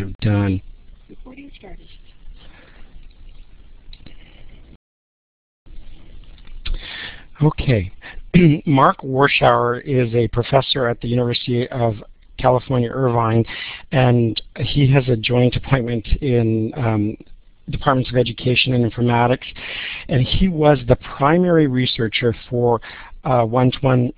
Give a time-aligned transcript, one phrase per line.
[0.00, 0.60] have done.
[7.42, 7.92] Okay.
[8.66, 11.94] Mark Warschauer is a professor at the University of
[12.38, 13.44] California, Irvine,
[13.92, 17.16] and he has a joint appointment in um,
[17.70, 19.46] Departments of Education and Informatics,
[20.08, 22.80] and he was the primary researcher for
[23.24, 24.12] uh, one-to-one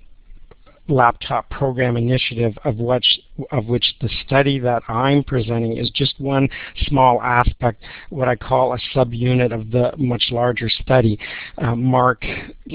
[0.89, 3.21] laptop program initiative of which,
[3.51, 6.49] of which the study that I'm presenting is just one
[6.87, 11.19] small aspect, what I call a subunit of the much larger study.
[11.59, 12.25] Uh, Mark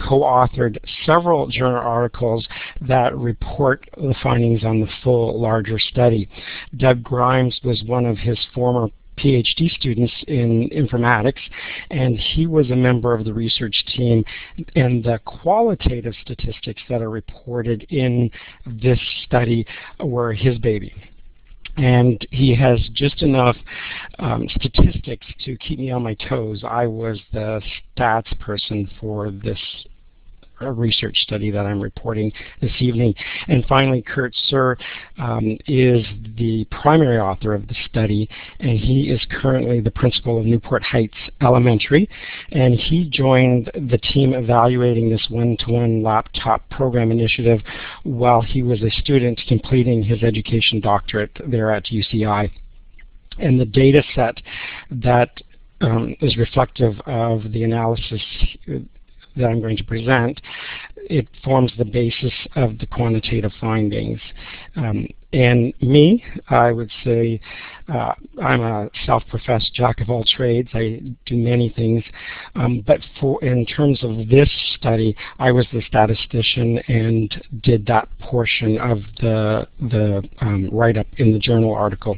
[0.08, 2.48] co-authored several journal articles
[2.82, 6.30] that report the findings on the full larger study.
[6.77, 11.41] Doug Grimes was one of his former PhD students in informatics,
[11.91, 14.23] and he was a member of the research team.
[14.76, 18.30] And the qualitative statistics that are reported in
[18.66, 19.66] this study
[19.99, 20.93] were his baby
[21.77, 23.55] and he has just enough
[24.20, 26.63] um, statistics to keep me on my toes.
[26.68, 27.62] I was the
[27.96, 29.59] stats person for this
[30.62, 33.13] a research study that I'm reporting this evening.
[33.48, 34.77] And finally, Kurt Suhr
[35.18, 36.05] um, is
[36.38, 41.18] the primary author of the study, and he is currently the principal of Newport Heights
[41.41, 42.10] Elementary.
[42.52, 47.62] And he joined the team evaluating this one-to-one -one laptop program initiative
[48.04, 52.49] while he was a student completing his education doctorate there at UCI.
[53.40, 54.42] And the data set
[54.90, 55.30] that
[55.82, 58.21] um, is reflective of the analysis
[59.38, 60.41] that I'm going to present,
[61.10, 64.19] it forms the basis of the quantitative findings.
[64.75, 67.40] Um, and me, I would say
[67.90, 70.69] uh, I'm a self-professed jack of all trades.
[70.74, 72.03] I do many things.
[72.56, 78.08] Um, but for in terms of this study, I was the statistician and did that
[78.19, 82.18] portion of the, the um, write-up in the journal article.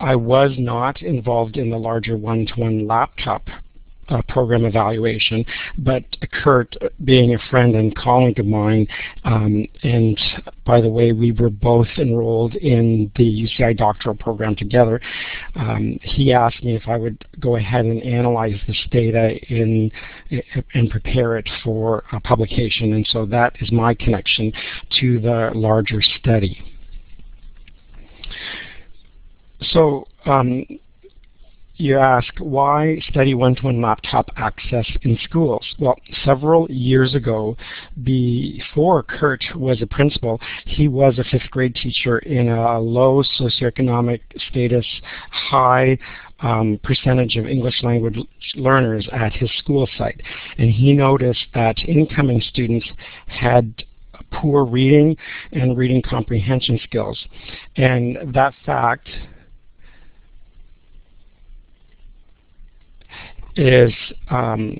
[0.00, 3.48] I was not involved in the larger one-to-one -one laptop
[4.08, 5.44] uh, program evaluation,
[5.78, 6.74] but Kurt,
[7.04, 8.86] being a friend and colleague of mine,
[9.24, 10.18] um, and
[10.64, 15.00] by the way, we were both enrolled in the UCI doctoral program together,
[15.54, 19.90] um, he asked me if I would go ahead and analyze this data in,
[20.74, 24.52] and prepare it for publication, and so that is my connection
[25.00, 26.62] to the larger study.
[29.60, 30.64] So um,
[31.78, 35.74] you ask, why study one-to-one -one laptop access in schools?
[35.78, 37.56] Well, several years ago,
[38.02, 44.20] before Kurt was a principal, he was a fifth grade teacher in a low socioeconomic
[44.48, 44.86] status,
[45.30, 45.98] high
[46.40, 48.18] um, percentage of English language
[48.54, 50.20] learners at his school site.
[50.58, 52.86] And he noticed that incoming students
[53.26, 53.84] had
[54.32, 55.16] poor reading
[55.52, 57.26] and reading comprehension skills.
[57.76, 59.08] And that fact
[63.56, 63.92] is
[64.30, 64.78] um,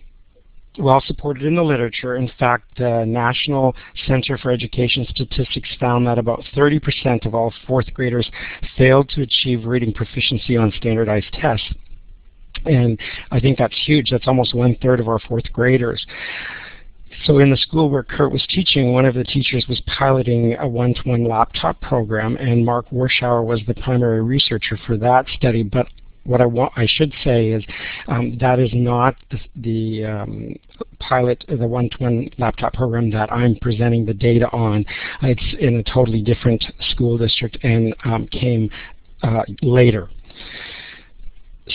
[0.78, 2.16] well supported in the literature.
[2.16, 3.74] In fact, the National
[4.06, 8.30] Center for Education Statistics found that about 30% of all fourth graders
[8.76, 11.72] failed to achieve reading proficiency on standardized tests.
[12.64, 12.98] And
[13.30, 14.10] I think that's huge.
[14.10, 16.04] That's almost one-third of our fourth graders.
[17.24, 20.68] So in the school where Kurt was teaching, one of the teachers was piloting a
[20.68, 25.62] one-to-one -one laptop program, and Mark Warschauer was the primary researcher for that study.
[25.62, 25.86] But
[26.26, 27.64] what I I should say is
[28.08, 30.56] um, that is not the, the um,
[30.98, 34.84] pilot, the one-to-one laptop program that I'm presenting the data on.
[35.22, 38.70] It's in a totally different school district and um, came
[39.22, 40.08] uh, later.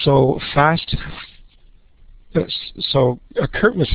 [0.03, 0.95] So fast,
[2.35, 2.41] uh,
[2.79, 3.89] so uh, Kurt was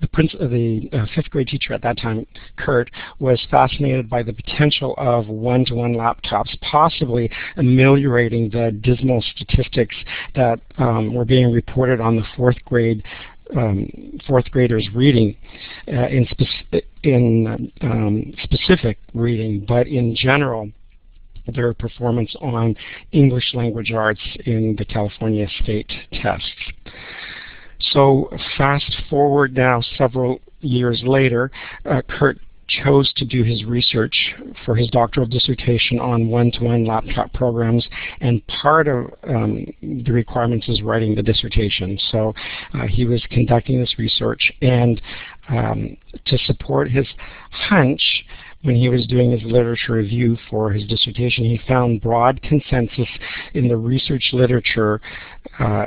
[0.00, 0.08] the,
[0.40, 2.26] uh, the uh, fifth grade teacher at that time,
[2.56, 9.96] Kurt, was fascinated by the potential of one-to-one -one laptops, possibly ameliorating the dismal statistics
[10.34, 13.02] that um, were being reported on the fourth grade
[13.56, 15.34] um, fourth graders reading
[15.88, 20.70] uh, in, speci in um, specific reading, but in general,
[21.54, 22.76] their performance on
[23.12, 26.52] English language arts in the California state tests.
[27.80, 31.50] So fast forward now several years later,
[31.84, 32.38] uh, Kurt
[32.68, 34.34] chose to do his research
[34.64, 37.86] for his doctoral dissertation on one-to-one -one laptop programs,
[38.20, 41.98] and part of um, the requirements is writing the dissertation.
[42.10, 42.34] So
[42.74, 45.00] uh, he was conducting this research, and
[45.48, 45.96] um,
[46.26, 47.06] to support his
[47.50, 48.02] hunch,
[48.62, 53.08] when he was doing his literature review for his dissertation, he found broad consensus
[53.54, 55.00] in the research literature
[55.58, 55.86] uh,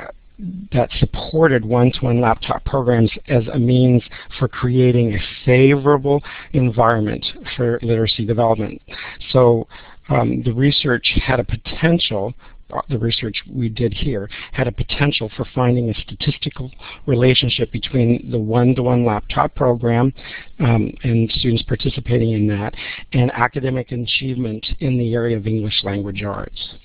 [0.71, 4.03] that supported one-to-one -one laptop programs as a means
[4.39, 6.23] for creating a favorable
[6.53, 8.81] environment for literacy development.
[9.31, 9.67] So
[10.09, 12.33] um, the research had a potential
[12.89, 16.71] the research we did here had a potential for finding a statistical
[17.05, 20.13] relationship between the one-to-one -one laptop program
[20.59, 22.73] um, and students participating in that
[23.13, 26.75] and academic achievement in the area of English language arts.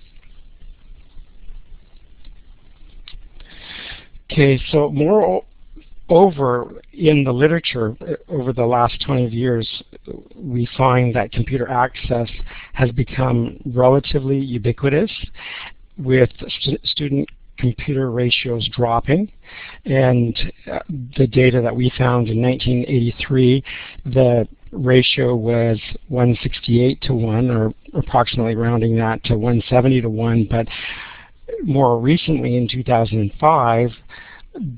[4.30, 9.82] Okay, so moreover, in the literature uh, over the last 20 years,
[10.34, 12.28] we find that computer access
[12.72, 15.10] has become relatively ubiquitous
[15.98, 16.30] with
[16.60, 17.28] st student
[17.58, 19.30] computer ratios dropping.
[19.84, 20.36] And
[20.70, 20.80] uh,
[21.16, 23.64] the data that we found in 1983,
[24.04, 30.48] the ratio was 168 to 1, or approximately rounding that to 170 to 1.
[30.50, 30.66] But
[31.62, 33.90] more recently, in 2005,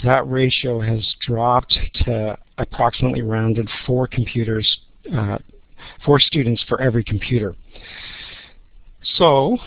[0.03, 4.81] that ratio has dropped to approximately rounded four computers,
[5.15, 5.39] uh,
[6.05, 7.55] four students for every computer.
[9.17, 9.59] So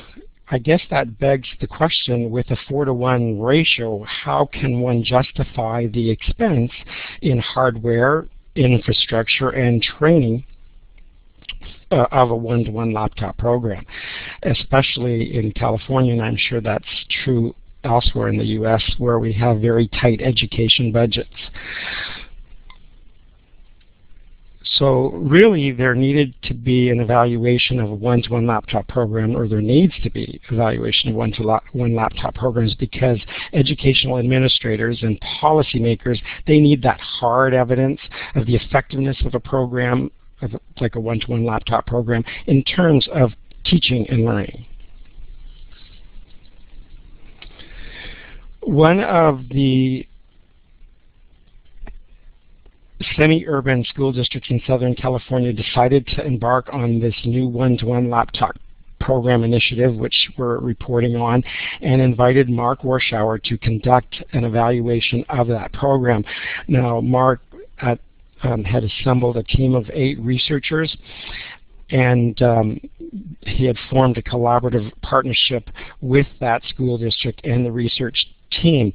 [0.50, 5.02] I guess that begs the question with a 4 to 1 ratio, how can one
[5.02, 6.72] justify the expense
[7.22, 10.44] in hardware, infrastructure, and training
[11.92, 13.86] uh, of a one-to-one -one laptop program,
[14.44, 17.54] especially in California, and I'm sure that's true
[17.84, 18.84] elsewhere in the U.S.
[18.98, 21.30] where we have very tight education budgets.
[24.78, 29.48] So really there needed to be an evaluation of a one-to-one -one laptop program or
[29.48, 33.20] there needs to be evaluation of one-to-one -one laptop programs because
[33.54, 38.00] educational administrators and policymakers, they need that hard evidence
[38.36, 40.10] of the effectiveness of a program,
[40.80, 43.34] like a one-to-one -one laptop program, in terms of
[43.64, 44.66] teaching and learning.
[48.62, 50.08] One of the
[53.16, 58.56] semi-urban school districts in Southern California decided to embark on this new one-to-one -one laptop
[59.00, 61.44] program initiative, which we're reporting on,
[61.82, 66.24] and invited Mark Warschauer to conduct an evaluation of that program.
[66.68, 67.42] Now, Mark
[67.82, 68.00] at,
[68.44, 70.96] um, had assembled a team of eight researchers,
[71.90, 72.80] and um,
[73.42, 78.28] he had formed a collaborative partnership with that school district and the research
[78.62, 78.94] team.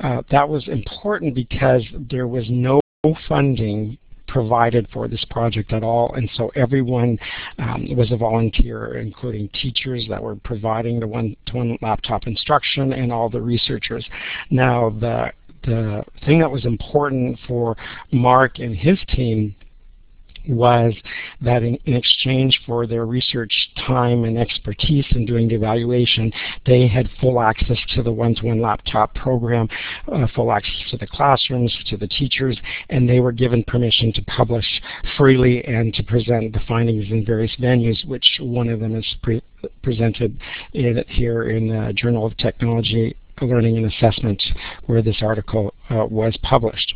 [0.00, 2.80] Uh, that was important because there was no
[3.28, 3.98] funding
[4.32, 7.18] provided for this project at all and so everyone
[7.58, 13.12] um, was a volunteer including teachers that were providing the one-to-one -one laptop instruction and
[13.12, 14.08] all the researchers.
[14.50, 15.32] Now the
[15.64, 17.76] the thing that was important for
[18.10, 19.54] Mark and his team
[20.48, 20.94] was
[21.40, 23.52] that in, in, exchange for their research
[23.86, 26.32] time and expertise in doing the evaluation,
[26.66, 29.68] they had full access to the one-to-one -one laptop program,
[30.10, 32.58] uh, full access to the classrooms, to the teachers,
[32.90, 34.66] and they were given permission to publish
[35.16, 39.40] freely and to present the findings in various venues, which one of them is pre
[39.82, 40.36] presented
[40.72, 44.42] in, here in the Journal of Technology Learning and Assessment,
[44.86, 46.94] where this article uh, was published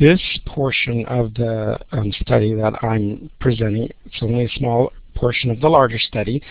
[0.00, 5.60] this portion of the um, study that I'm presenting, it's only a small portion of
[5.60, 6.42] the larger study,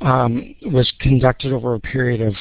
[0.00, 2.34] um, was conducted over a period of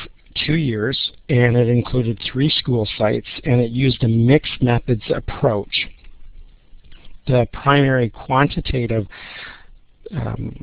[0.46, 5.88] two years and it included three school sites and it used a mixed methods approach.
[7.28, 9.08] The primary quantitative
[10.12, 10.62] um,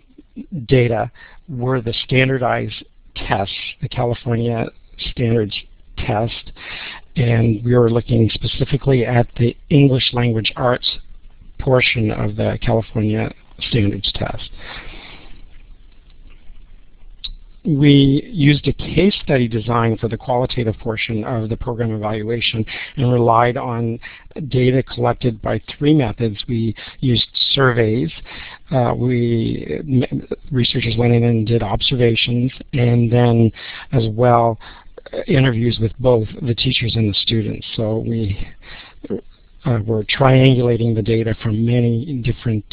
[0.67, 1.11] data
[1.49, 4.67] were the standardized tests, the California
[4.99, 5.57] standards
[5.99, 6.53] test,
[7.17, 10.99] and we were looking specifically at the English language arts
[11.59, 14.51] portion of the California standards test.
[17.65, 22.65] We used a case study design for the qualitative portion of the program evaluation
[22.97, 24.01] and relied on
[24.49, 26.45] data collected by three methods.
[26.49, 28.11] We used surveys,
[28.73, 29.81] uh, we
[30.51, 33.53] researchers went in and did observations, and then
[33.93, 34.59] as well
[35.27, 37.67] interviews with both the teachers and the students.
[37.77, 38.47] So we
[39.65, 42.65] uh, were triangulating the data from many different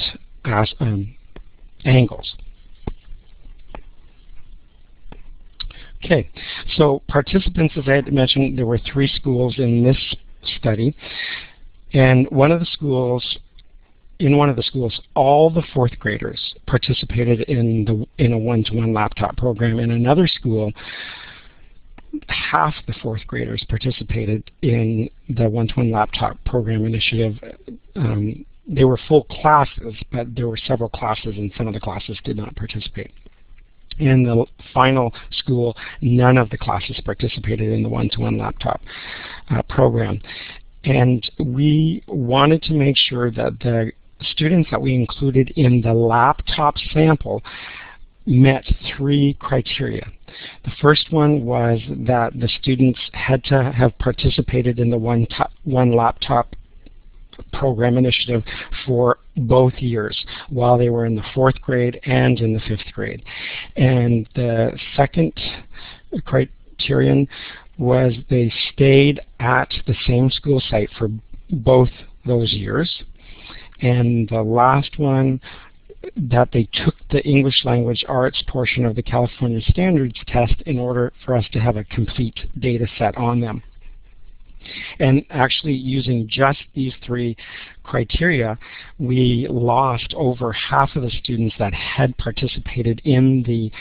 [0.79, 1.15] um,
[1.86, 2.36] angles.
[6.03, 6.29] Okay,
[6.77, 9.98] so participants, as I had mentioned, there were three schools in this
[10.58, 10.96] study.
[11.94, 13.38] And one of the schools,
[14.20, 18.91] in one of the schools, all the fourth graders participated in the in a one-to-one
[18.91, 19.79] -one laptop program.
[19.79, 20.72] In another school,
[22.27, 27.39] half the fourth graders participated in the one-to-one laptop program initiative.
[27.96, 32.20] Um, they were full classes, but there were several classes and some of the classes
[32.24, 33.12] did not participate.
[34.00, 38.82] In the final school, none of the classes participated in the one-to-one -one laptop
[39.50, 40.22] uh, program.
[40.84, 43.91] And we wanted to make sure that the
[44.22, 47.44] students that we included in the laptop sample
[48.25, 48.63] met
[48.96, 50.08] three criteria.
[50.63, 55.27] The first one was that the students had to have participated in the one,
[55.63, 56.56] one laptop
[57.53, 58.43] program initiative
[58.86, 63.24] for both years while they were in the fourth grade and in the fifth grade.
[63.75, 65.34] And the second
[66.25, 67.27] criterion
[67.77, 71.10] was they stayed at the same school site for
[71.50, 71.89] both
[72.25, 73.03] those years.
[73.81, 75.39] And the last one
[76.15, 81.12] that they took the English language arts portion of the California Standards test in order
[81.25, 83.62] for us to have a complete data set on them.
[85.00, 87.36] And actually using just these three
[87.84, 88.58] criteria,
[88.98, 93.72] we lost over half of the students that had participated in the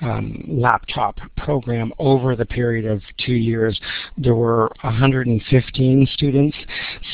[0.00, 3.80] um, laptop program over the period of two years.
[4.18, 6.56] There were 115 students,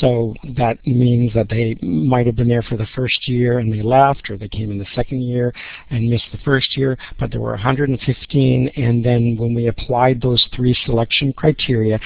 [0.00, 3.82] so that means that they might have been there for the first year and they
[3.82, 5.54] left, or they came in the second year
[5.90, 10.46] and missed the first year, but there were 115, and then when we applied those
[10.54, 12.00] three selection criteria,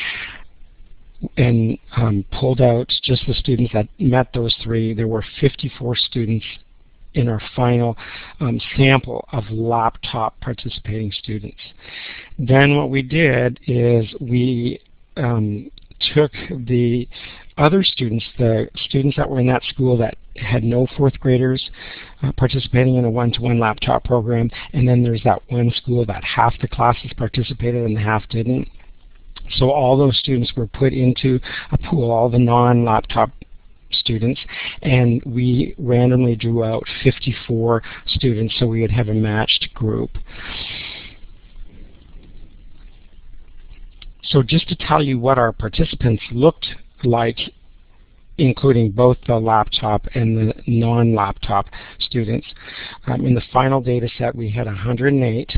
[1.36, 4.94] and um, pulled out just the students that met those three.
[4.94, 6.44] There were 54 students
[7.14, 7.96] in our final
[8.40, 11.60] um, sample of laptop participating students.
[12.38, 14.80] Then what we did is we
[15.16, 15.70] um,
[16.14, 17.08] took the
[17.58, 21.70] other students, the students that were in that school that had no fourth graders
[22.22, 26.22] uh, participating in a one-to-one -one laptop program, and then there's that one school that
[26.22, 28.68] half the classes participated and half didn't.
[29.52, 31.40] So all those students were put into
[31.72, 33.30] a pool, all the non-laptop
[33.92, 34.40] students,
[34.82, 40.10] and we randomly drew out 54 students so we would have a matched group.
[44.24, 46.66] So just to tell you what our participants looked
[47.04, 47.38] like
[48.38, 51.66] including both the laptop and the non-laptop
[52.00, 52.46] students.
[53.06, 55.50] Um, in the final data set we had 108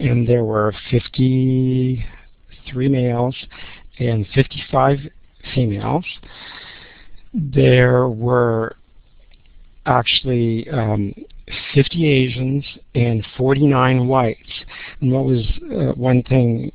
[0.00, 0.74] and there were
[2.66, 3.36] 53 males
[3.98, 4.98] and 55
[5.54, 6.04] females
[7.36, 8.76] there were
[9.84, 11.14] actually um,
[11.74, 14.40] 50 Asians and 49 whites.
[15.00, 16.72] And what was uh, one thing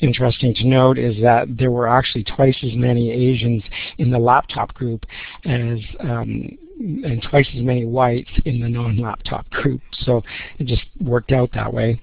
[0.00, 3.62] interesting to note is that there were actually twice as many Asians
[3.98, 5.04] in the laptop group
[5.44, 9.80] as um, and twice as many whites in the non-laptop group.
[10.00, 10.22] So
[10.58, 12.00] it just worked out that way.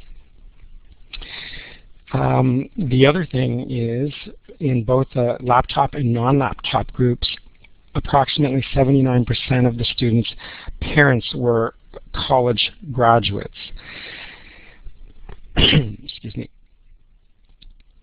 [2.14, 4.14] Um, the other thing is
[4.60, 7.28] in both the laptop and non-laptop groups,
[7.96, 10.34] approximately 79% of the students'
[10.82, 11.76] parents were
[12.14, 13.58] college graduates.
[15.58, 16.50] Excuse me.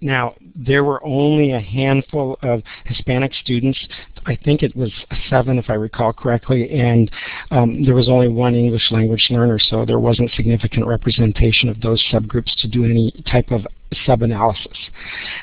[0.00, 3.78] Now, there were only a handful of Hispanic students.
[4.26, 4.92] I think it was
[5.30, 7.10] seven, if I recall correctly, and
[7.50, 12.04] um, there was only one English language learner, so there wasn't significant representation of those
[12.12, 13.66] subgroups to do any type of
[14.04, 14.76] sub-analysis.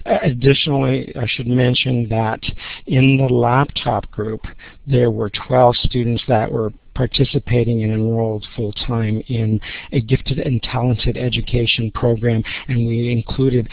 [0.06, 2.42] Uh, additionally, I should mention that
[2.86, 4.42] in the laptop group,
[4.86, 9.60] there were 12 students that were participating and enrolled full-time in
[9.92, 13.70] a gifted and talented education program and we included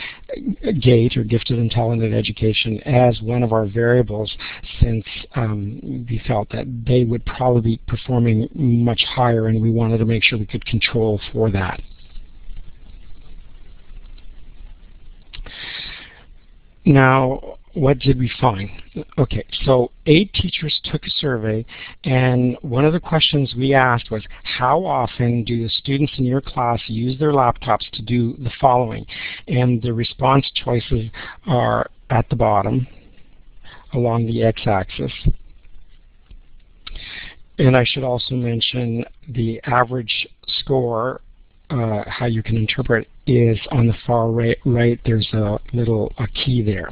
[0.80, 4.34] GATE or gifted and talented education as one of our variables
[4.80, 9.98] since um, we felt that they would probably be performing much higher and we wanted
[9.98, 11.80] to make sure we could control for that.
[16.84, 18.70] Now, what did we find?
[19.18, 21.64] Okay, so eight teachers took a survey,
[22.04, 26.40] and one of the questions we asked was, how often do the students in your
[26.40, 29.06] class use their laptops to do the following?
[29.46, 31.10] And the response choices
[31.46, 32.86] are at the bottom
[33.92, 35.12] along the x-axis.
[37.58, 41.20] And I should also mention the average score
[41.70, 46.26] uh, how you can interpret is on the far right, right there's a little a
[46.28, 46.90] key there.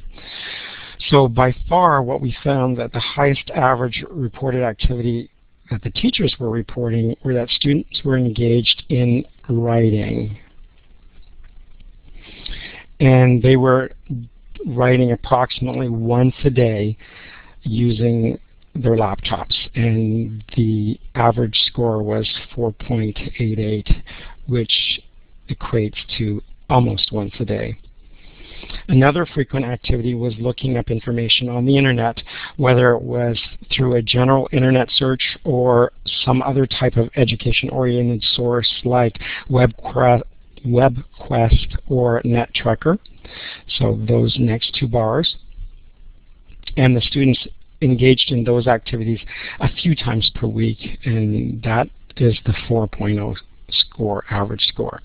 [1.11, 5.31] So by far what we found that the highest average reported activity
[5.71, 10.39] that the teachers were reporting were that students were engaged in writing.
[13.01, 13.91] And they were
[14.67, 16.97] writing approximately once a day
[17.63, 18.39] using
[18.75, 24.03] their laptops and the average score was 4.88
[24.49, 25.01] which
[25.49, 27.79] equates to almost once a day.
[28.89, 32.21] Another frequent activity was looking up information on the internet,
[32.57, 33.41] whether it was
[33.73, 35.93] through a general internet search or
[36.25, 39.17] some other type of education-oriented source like
[39.49, 40.25] WebQuest,
[41.87, 42.99] or NetTrekker.
[43.79, 45.37] So those next two bars.
[46.77, 47.47] And the students
[47.81, 49.21] engaged in those activities
[49.61, 53.37] a few times per week, and that is the 4.0
[53.71, 55.03] score, average score.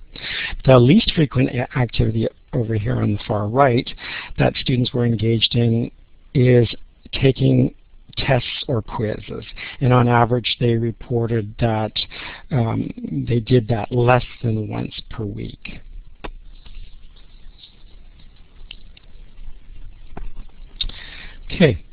[0.65, 3.89] The least frequent activity over here on the far right
[4.38, 5.91] that students were engaged in
[6.34, 6.74] is
[7.12, 7.74] taking
[8.17, 9.46] tests or quizzes.
[9.82, 11.93] And on average, they reported that
[12.51, 12.91] um,
[13.27, 15.79] they did that less than once per week.
[21.46, 21.84] Okay.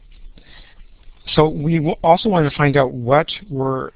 [1.35, 3.93] So we also want to find out what were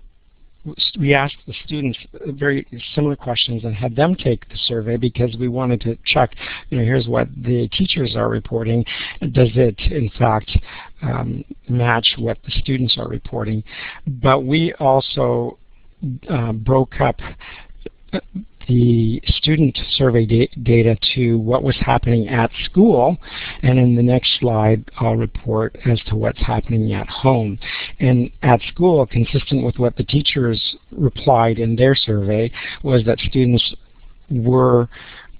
[0.98, 5.48] we asked the students very similar questions and had them take the survey because we
[5.48, 6.34] wanted to check,
[6.70, 8.84] you know, here's what the teachers are reporting.
[9.32, 10.50] Does it, in fact,
[11.02, 13.62] um, match what the students are reporting?
[14.06, 15.58] But we also
[16.28, 17.16] uh, broke up
[18.68, 23.16] the student survey da data to what was happening at school
[23.62, 27.58] and in the next slide I'll report as to what's happening at home.
[28.00, 32.50] And at school, consistent with what the teachers replied in their survey,
[32.82, 33.74] was that students
[34.30, 34.88] were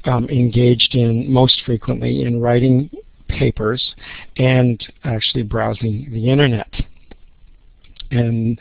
[0.04, 2.90] um, engaged in most frequently in writing
[3.28, 3.94] papers
[4.36, 6.72] and actually browsing the internet.
[8.10, 8.58] And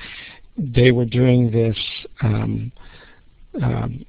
[0.58, 1.78] they were doing this
[2.22, 2.72] um,
[3.62, 4.06] um,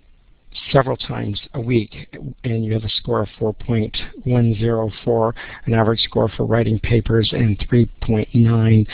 [0.73, 2.09] several times a week
[2.45, 5.33] and you have a score of 4.104,
[5.67, 8.87] an average score for writing papers, and 3.9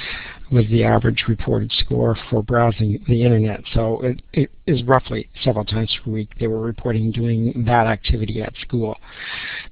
[0.50, 3.62] was the average reported score for browsing the internet.
[3.73, 8.43] So it, it is roughly several times per week they were reporting doing that activity
[8.43, 8.97] at school.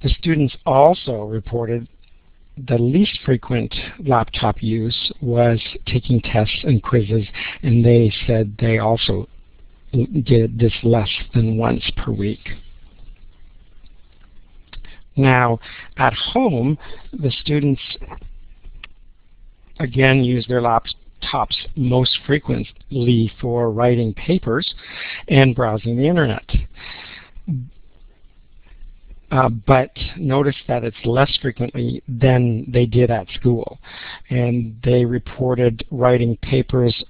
[0.03, 1.89] The students also reported
[2.67, 7.27] the least frequent laptop use was taking tests and quizzes,
[7.63, 9.29] and they said they also
[9.93, 12.41] did this less than once per week.
[15.17, 15.59] Now,
[15.97, 16.79] at home,
[17.13, 17.81] the students
[19.81, 24.75] again use their laptops most frequently for writing papers
[25.29, 26.49] and browsing the internet.
[29.31, 33.79] Uh, but notice that it's less frequently than they did at school.
[34.31, 37.05] And they reported writing papers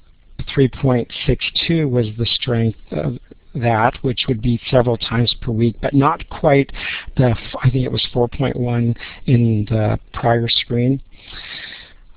[0.57, 3.19] 3.62 was the strength of
[3.55, 6.71] that, which would be several times per week, but not quite
[7.17, 8.97] the, I think it was 4.1
[9.27, 11.03] in the prior screen.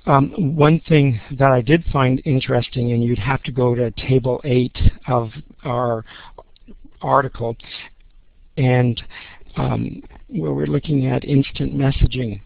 [0.05, 4.41] Um, one thing that I did find interesting, and you'd have to go to table
[4.43, 4.75] 8
[5.07, 5.29] of
[5.63, 6.03] our
[7.01, 7.55] article,
[8.57, 9.01] and
[9.57, 12.41] um, where we're looking at instant messaging.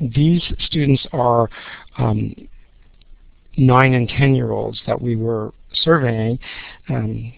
[0.00, 1.48] These students are
[1.96, 2.34] um,
[3.56, 6.38] 9 and 10 year olds that we were surveying
[6.88, 7.32] um,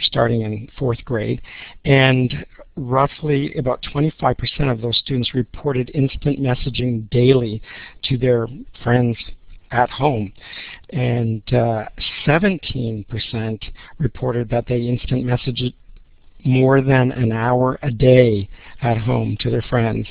[0.00, 1.40] starting in fourth grade
[1.84, 2.44] and
[2.76, 7.62] roughly about 25% of those students reported instant messaging daily
[8.02, 8.48] to their
[8.82, 9.16] friends
[9.70, 10.32] at home.
[10.90, 13.56] And 17% uh,
[13.98, 15.74] reported that they instant messaged
[16.44, 18.48] more than an hour a day
[18.82, 20.06] at home to their friends.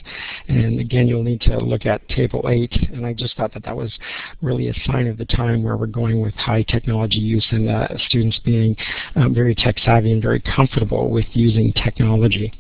[0.48, 3.76] And again, you'll need to look at Table 8, and I just thought that that
[3.76, 3.94] was
[4.42, 7.88] really a sign of the time where we're going with high technology use and uh,
[8.08, 8.76] students being
[9.16, 12.52] um, very tech savvy and very comfortable with using technology.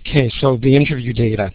[0.00, 1.52] Okay, so the interview data.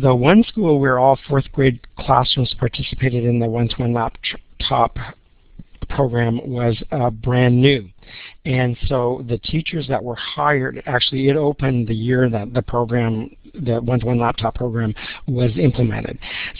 [0.00, 4.96] The one school where all fourth grade classrooms participated in the one-to-one -one laptop
[5.90, 7.88] program was uh, brand new.
[8.44, 13.30] And so the teachers that were hired, actually it opened the year that the program,
[13.54, 14.94] the one-to-one -one laptop program
[15.26, 16.18] was implemented.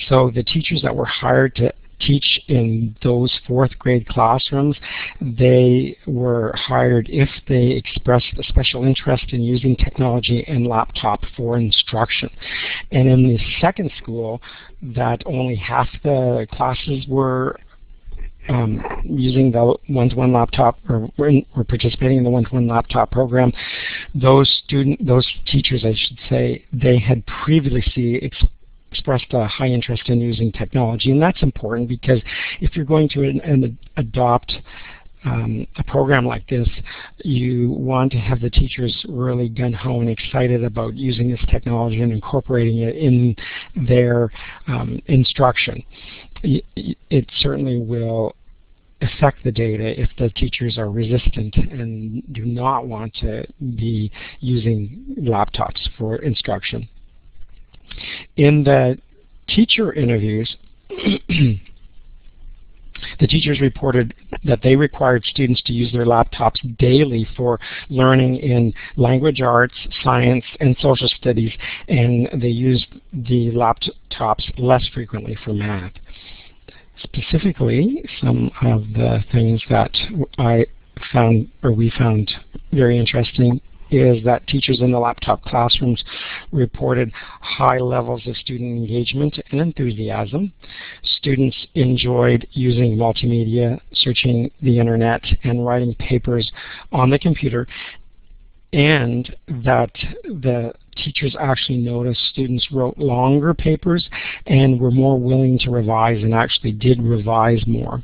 [0.08, 4.76] So the teachers that were hired to teach in those fourth grade classrooms,
[5.20, 11.56] they were hired if they expressed a special interest in using technology and laptop for
[11.56, 12.30] instruction.
[12.90, 14.40] And in the second school,
[14.82, 17.58] that only half the classes were
[18.50, 23.52] um, using the one-to-one -one laptop or were, participating in the one-to-one -one laptop program,
[24.14, 28.44] those student, those teachers, I should say, they had previously ex
[28.90, 32.20] expressed a high interest in using technology, and that's important because
[32.60, 34.52] if you're going to an, an adopt
[35.24, 36.68] um, a program like this,
[37.18, 42.10] you want to have the teachers really gun-ho and excited about using this technology and
[42.10, 43.36] incorporating it in
[43.86, 44.30] their
[44.66, 45.84] um, instruction.
[46.42, 48.34] It certainly will
[49.00, 53.44] affect the data if the teachers are resistant and do not want to
[53.76, 54.10] be
[54.40, 56.88] using laptops for instruction.
[58.36, 58.98] In the
[59.48, 60.56] teacher interviews,
[63.18, 67.58] the teachers reported that they required students to use their laptops daily for
[67.88, 71.52] learning in language arts, science, and social studies,
[71.88, 75.92] and they used the laptops less frequently for math.
[77.02, 79.96] Specifically, some of the things that
[80.38, 80.66] I
[81.12, 82.30] found, or we found
[82.72, 83.60] very interesting
[83.90, 86.04] is that teachers in the laptop classrooms
[86.52, 87.10] reported
[87.40, 90.52] high levels of student engagement and enthusiasm.
[91.02, 96.52] Students enjoyed using multimedia, searching the internet, and writing papers
[96.92, 97.66] on the computer,
[98.72, 99.90] and that
[100.24, 100.72] the
[101.04, 104.08] teachers actually noticed students wrote longer papers
[104.46, 108.02] and were more willing to revise and actually did revise more.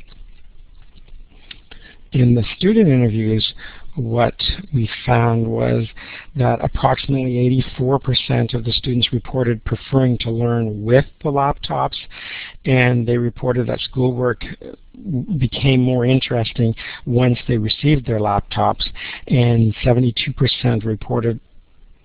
[2.13, 3.55] In the student interviews,
[3.97, 4.35] what
[4.75, 5.87] we found was
[6.37, 11.97] that approximately 84% of the students reported preferring to learn with the laptops
[12.65, 14.45] and they reported that schoolwork
[15.39, 16.75] became more interesting
[17.07, 18.85] once they received their laptops
[19.29, 21.41] and 72% reported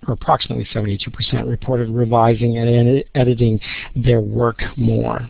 [0.06, 3.60] or approximately 72% reported revising and ed editing
[3.94, 5.28] their work more.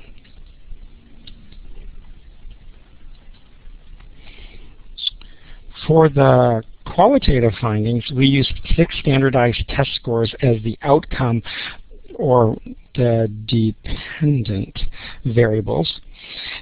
[5.87, 11.43] For the qualitative findings, we used six standardized test scores as the outcome
[12.15, 12.57] or
[12.95, 14.79] the dependent
[15.25, 16.01] variables.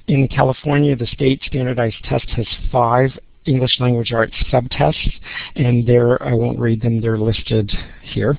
[0.06, 3.10] In California, the state standardized test has five
[3.50, 5.12] English language arts subtests,
[5.56, 7.70] and there I won't read them, they're listed
[8.02, 8.38] here.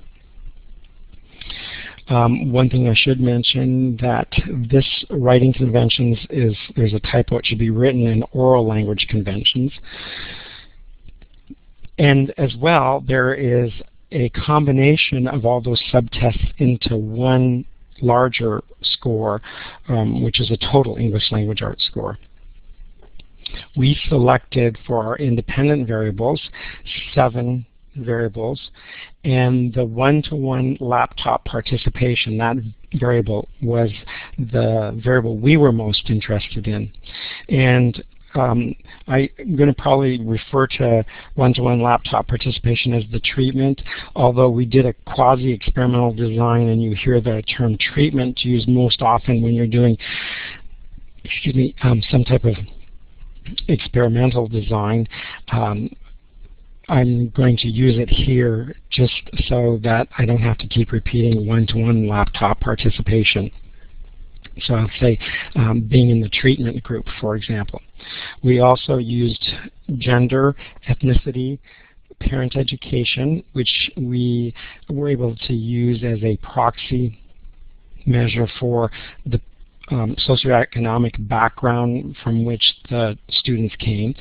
[2.07, 4.27] Um, one thing I should mention that
[4.69, 9.71] this writing conventions is, there's a typo, it should be written in oral language conventions.
[11.97, 13.71] And as well, there is
[14.11, 17.63] a combination of all those subtests into one
[18.01, 19.41] larger score,
[19.87, 22.17] um, which is a total English language arts score.
[23.75, 26.41] We selected for our independent variables
[27.13, 28.71] seven variables,
[29.23, 32.57] and the one-to-one -one laptop participation, that
[32.93, 33.91] variable was
[34.37, 36.91] the variable we were most interested in.
[37.49, 38.01] And
[38.33, 38.73] um,
[39.07, 41.03] I'm going to probably refer to
[41.35, 43.81] one-to-one -one laptop participation as the treatment,
[44.15, 49.41] although we did a quasi-experimental design and you hear the term treatment used most often
[49.41, 49.97] when you're doing
[51.23, 52.55] excuse me, um, some type of
[53.67, 55.07] experimental design.
[55.51, 55.89] Um,
[56.89, 59.13] I'm going to use it here just
[59.47, 63.51] so that I don't have to keep repeating one-to-one -one laptop participation.
[64.63, 65.17] So I'll say
[65.55, 67.81] um, being in the treatment group, for example.
[68.43, 69.43] We also used
[69.97, 70.55] gender,
[70.89, 71.59] ethnicity,
[72.19, 74.53] parent education, which we
[74.89, 77.19] were able to use as a proxy
[78.05, 78.91] measure for
[79.25, 79.39] the
[79.91, 84.15] um, socioeconomic background from which the students came,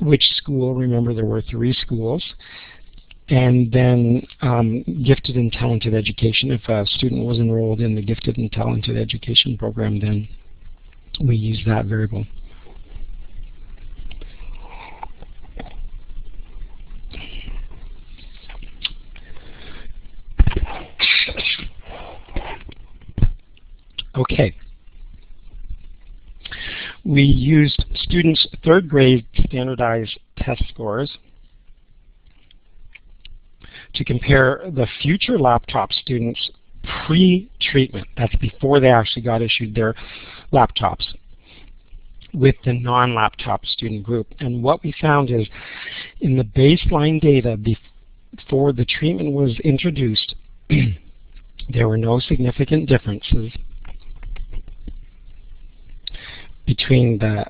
[0.00, 2.24] which school, remember there were three schools,
[3.28, 6.50] and then um, gifted and talented education.
[6.50, 10.28] If a student was enrolled in the gifted and talented education program, then
[11.20, 12.24] we use that variable.
[24.16, 24.54] Okay.
[27.04, 31.18] We used students' third grade standardized test scores
[33.94, 36.50] to compare the future laptop students
[37.06, 39.94] pre-treatment, that's before they actually got issued their
[40.52, 41.04] laptops,
[42.32, 44.26] with the non-laptop student group.
[44.38, 45.48] And what we found is
[46.20, 50.34] in the baseline data before the treatment was introduced,
[51.68, 53.52] there were no significant differences
[56.70, 57.44] between the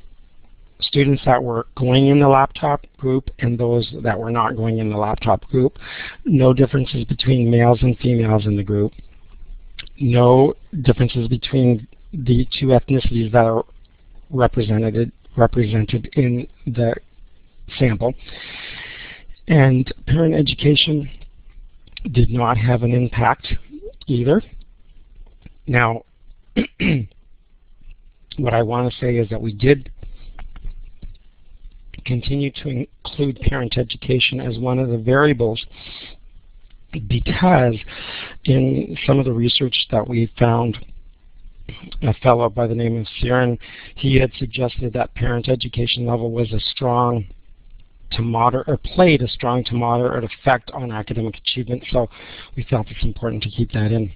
[0.81, 4.89] students that were going in the laptop group and those that were not going in
[4.89, 5.77] the laptop group.
[6.25, 8.93] No differences between males and females in the group.
[10.01, 13.65] No differences between the two ethnicities that are
[14.31, 16.95] represented represented in the
[17.79, 18.15] sample.
[19.49, 21.11] And parent education
[22.11, 23.49] did not have an impact
[24.07, 24.43] either.
[25.67, 26.05] Now,
[28.39, 29.91] what I want to say is that we did
[32.05, 35.65] continue to include parent education as one of the variables
[37.09, 37.77] because
[38.45, 40.79] in some of the research that we found
[42.03, 43.59] a fellow by the name of Sirin,
[43.95, 47.25] he had suggested that parent education level was a strong
[48.13, 52.09] to moderate, or played a strong to moderate effect on academic achievement, so
[52.57, 54.13] we felt it's important to keep that in.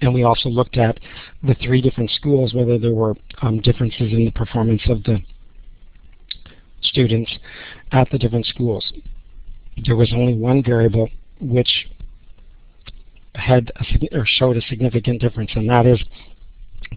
[0.00, 0.98] And we also looked at
[1.42, 5.18] the three different schools, whether there were um, differences in the performance of the
[6.82, 7.30] students
[7.92, 8.92] at the different schools.
[9.84, 11.08] There was only one variable
[11.40, 11.88] which
[13.34, 16.02] had a, or showed a significant difference, and that is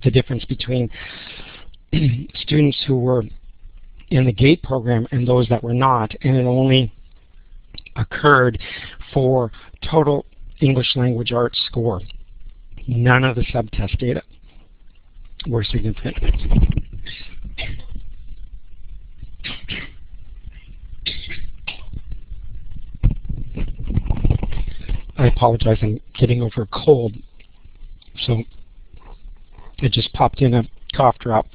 [0.04, 0.90] the difference between
[2.36, 3.24] students who were
[4.10, 6.92] in the GATE program and those that were not, and it only
[7.96, 8.60] occurred
[9.14, 9.52] for
[9.90, 10.26] total
[10.62, 12.00] English language arts score.
[12.88, 14.22] None of the subtest data
[15.48, 16.18] were significant.
[25.18, 27.14] I apologize, I'm getting over a cold,
[28.26, 28.44] so
[29.78, 31.48] it just popped in a cough drop.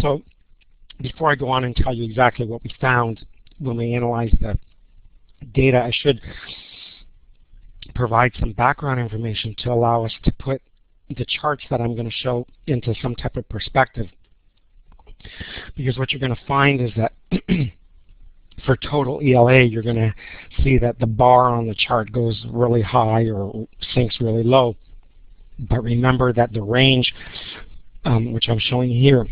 [0.00, 0.22] So
[1.00, 3.24] before I go on and tell you exactly what we found
[3.58, 4.58] when we analyzed the
[5.54, 6.20] data, I should
[8.00, 10.62] provide some background information to allow us to put
[11.10, 14.06] the charts that I'm going to show into some type of perspective.
[15.76, 17.12] Because what you're going to find is that
[18.64, 20.14] for total ELA, you're going to
[20.62, 24.76] see that the bar on the chart goes really high or sinks really low.
[25.58, 27.12] But remember that the range,
[28.06, 29.26] um, which I'm showing here,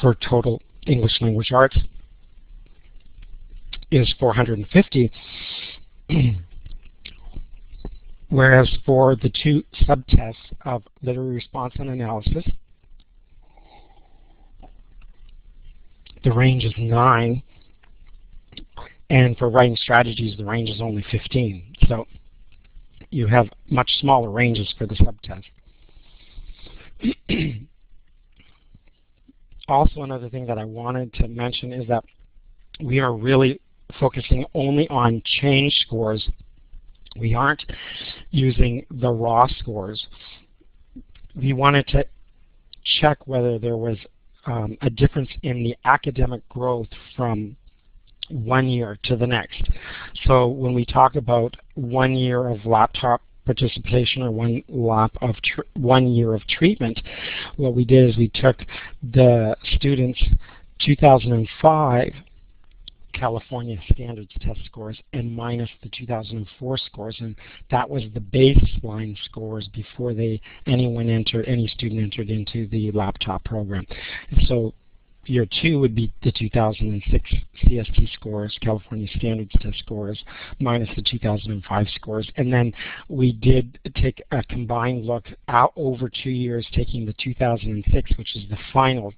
[0.00, 1.76] for total English language arts
[3.90, 5.12] is 450,
[8.30, 12.44] whereas for the two subtests of literary response and analysis,
[16.24, 17.42] the range is 9,
[19.10, 21.74] and for writing strategies, the range is only 15.
[21.88, 22.06] So
[23.10, 25.48] you have much smaller ranges for the subtest.
[29.68, 32.04] also another thing that I wanted to mention is that
[32.80, 33.60] we are really
[33.98, 36.28] focusing only on change scores.
[37.16, 37.64] We aren't
[38.30, 40.06] using the raw scores.
[41.34, 42.04] We wanted to
[43.00, 43.98] check whether there was
[44.46, 47.56] um, a difference in the academic growth from
[48.30, 49.62] one year to the next.
[50.24, 55.34] So when we talk about one year of laptop participation or one lap of
[55.74, 57.00] one year of treatment,
[57.56, 58.58] what we did is we took
[59.02, 60.22] the students'
[60.84, 62.12] 2005
[63.18, 67.36] California Standards Test scores and minus the 2004 scores, and
[67.70, 73.44] that was the baseline scores before they anyone entered, any student entered into the laptop
[73.44, 73.86] program.
[74.46, 74.74] So
[75.28, 80.24] Year two would be the 2006 CST scores, California Standards Test scores,
[80.58, 82.30] minus the 2005 scores.
[82.36, 82.72] And then
[83.10, 88.48] we did take a combined look out over two years, taking the 2006, which is
[88.48, 89.12] the final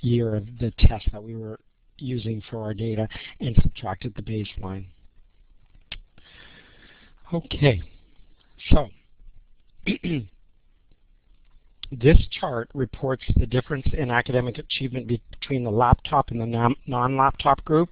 [0.00, 1.60] year of the test that we were
[2.00, 3.08] using for our data,
[3.40, 4.86] and subtracted the baseline.
[7.32, 7.82] Okay,
[8.70, 8.88] so
[11.92, 17.90] This chart reports the difference in academic achievement between the laptop and the non-laptop group.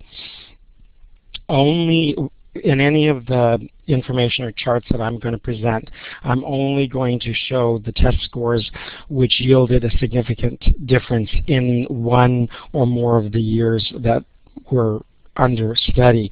[1.48, 2.16] Only
[2.54, 5.90] in any of the information or charts that I'm going to present,
[6.22, 8.70] I'm only going to show the test scores
[9.08, 14.24] which yielded a significant difference in one or more of the years that
[14.70, 15.00] were
[15.36, 16.30] under study.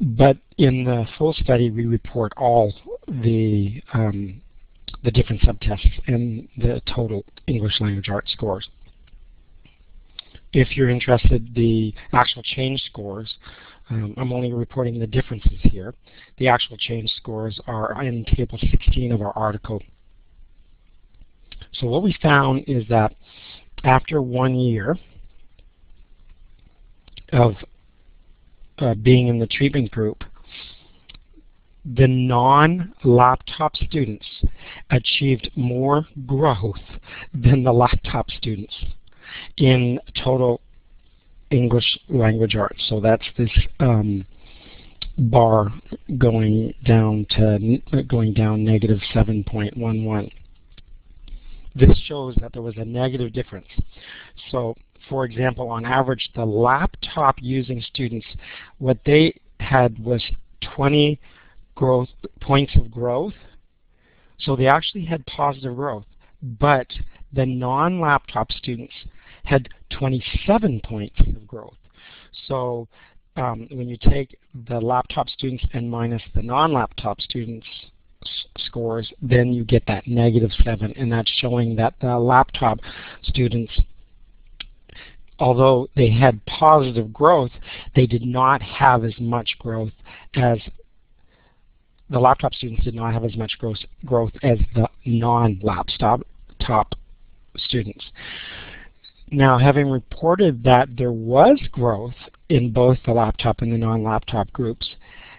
[0.00, 2.74] But in the full study, we report all
[3.08, 4.42] the um,
[5.04, 8.68] the different subtests and the total English language arts scores.
[10.52, 13.34] If you're interested, the actual change scores,
[13.92, 15.94] um, I'm only reporting the differences here.
[16.38, 19.82] The actual change scores are in table 16 of our article.
[21.72, 23.14] So what we found is that
[23.84, 24.96] after one year
[27.32, 27.54] of
[28.78, 30.24] uh, being in the treatment group,
[31.84, 34.26] the non-laptop students
[34.90, 36.76] achieved more growth
[37.34, 38.74] than the laptop students
[39.56, 40.60] in total
[41.52, 42.82] English language arts.
[42.88, 44.24] So that's this um,
[45.18, 45.72] bar
[46.18, 50.30] going down to going down negative 7.11.
[51.74, 53.68] This shows that there was a negative difference.
[54.50, 54.74] So
[55.08, 58.26] for example, on average, the laptop using students,
[58.78, 60.22] what they had was
[60.74, 61.18] 20
[61.74, 62.08] growth
[62.40, 63.34] points of growth.
[64.38, 66.04] So they actually had positive growth,
[66.42, 66.86] but
[67.32, 68.94] the non-laptop students
[69.44, 71.76] had 27 points of growth.
[72.46, 72.88] So
[73.36, 74.36] um, when you take
[74.68, 77.66] the laptop students and minus the non-laptop students
[78.58, 82.78] scores, then you get that negative 7, and that's showing that the laptop
[83.22, 83.72] students
[85.42, 87.50] although they had positive growth,
[87.96, 89.92] they did not have as much growth
[90.34, 90.58] as
[92.10, 96.20] the laptop students did not have as much growth, growth as the non-laptop
[96.64, 96.94] top
[97.56, 98.04] students.
[99.32, 102.14] Now, having reported that there was growth
[102.50, 104.86] in both the laptop and the non-laptop groups,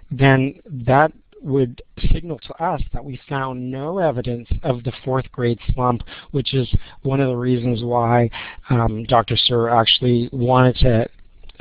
[0.10, 1.80] then that would
[2.12, 6.02] signal to us that we found no evidence of the fourth grade slump,
[6.32, 8.32] which is one of the reasons why
[8.72, 9.36] um, Dr.
[9.36, 11.10] Suhr actually wanted to,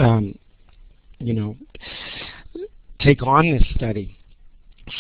[0.03, 0.39] um,
[1.19, 1.57] you know,
[3.01, 4.17] take on this study.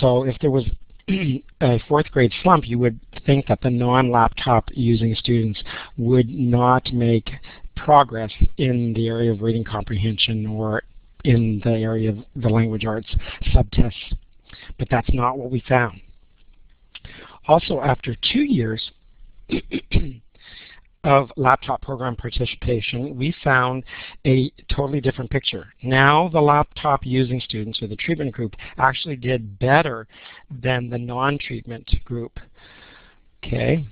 [0.00, 0.66] So if there was
[1.08, 5.62] a fourth grade slump, you would think that the non-laptop using students
[5.96, 7.30] would not make
[7.76, 10.82] progress in the area of reading comprehension or
[11.24, 13.14] in the area of the language arts
[13.54, 14.12] subtests
[14.78, 16.00] but that's not what we found.
[17.48, 18.90] Also, after two years
[21.04, 23.82] of laptop program participation, we found
[24.24, 25.72] a totally different picture.
[25.82, 30.06] Now the laptop using students or the treatment group actually did better
[30.62, 32.38] than the non-treatment group.
[33.44, 33.84] Okay.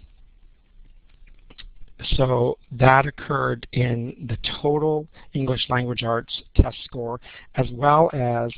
[2.16, 7.20] So that occurred in the total English language arts test score
[7.56, 8.50] as well as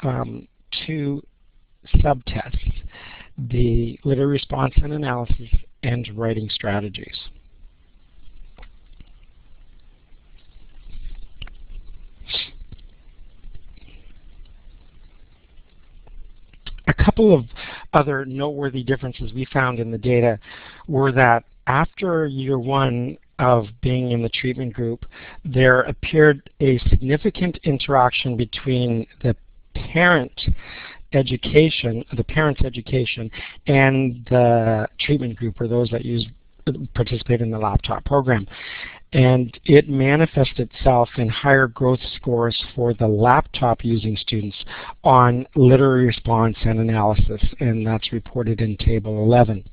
[0.00, 0.48] um,
[0.86, 1.22] two
[1.96, 2.72] subtests,
[3.36, 5.50] the literary response and analysis
[5.82, 7.28] and writing strategies.
[16.86, 17.44] A couple of
[17.92, 20.38] other noteworthy differences we found in the data
[20.86, 25.04] were that after year one of being in the treatment group,
[25.44, 29.34] there appeared a significant interaction between the
[29.74, 30.40] parent
[31.12, 33.30] education, the parents' education,
[33.66, 36.26] and the treatment group, or those that use
[36.94, 38.46] participate in the laptop program.
[39.14, 44.56] And it manifests itself in higher growth scores for the laptop using students
[45.04, 49.64] on literary response and analysis, and that's reported in Table 11.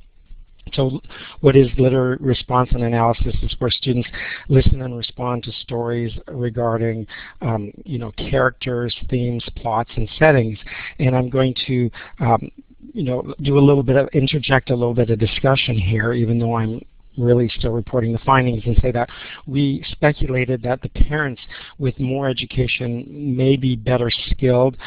[0.74, 1.02] So
[1.42, 4.08] what is literary response and analysis is where students
[4.48, 7.08] listen and respond to stories regarding
[7.42, 10.60] um, you know, characters, themes, plots, and settings.
[11.00, 12.52] And I'm going to um,
[12.94, 16.40] you know, do a little bit of, interject a little bit of discussion here, even
[16.40, 16.82] though I'm
[17.18, 19.10] really still reporting the findings and say that
[19.46, 21.42] we speculated that the parents
[21.78, 24.78] with more education may be better skilled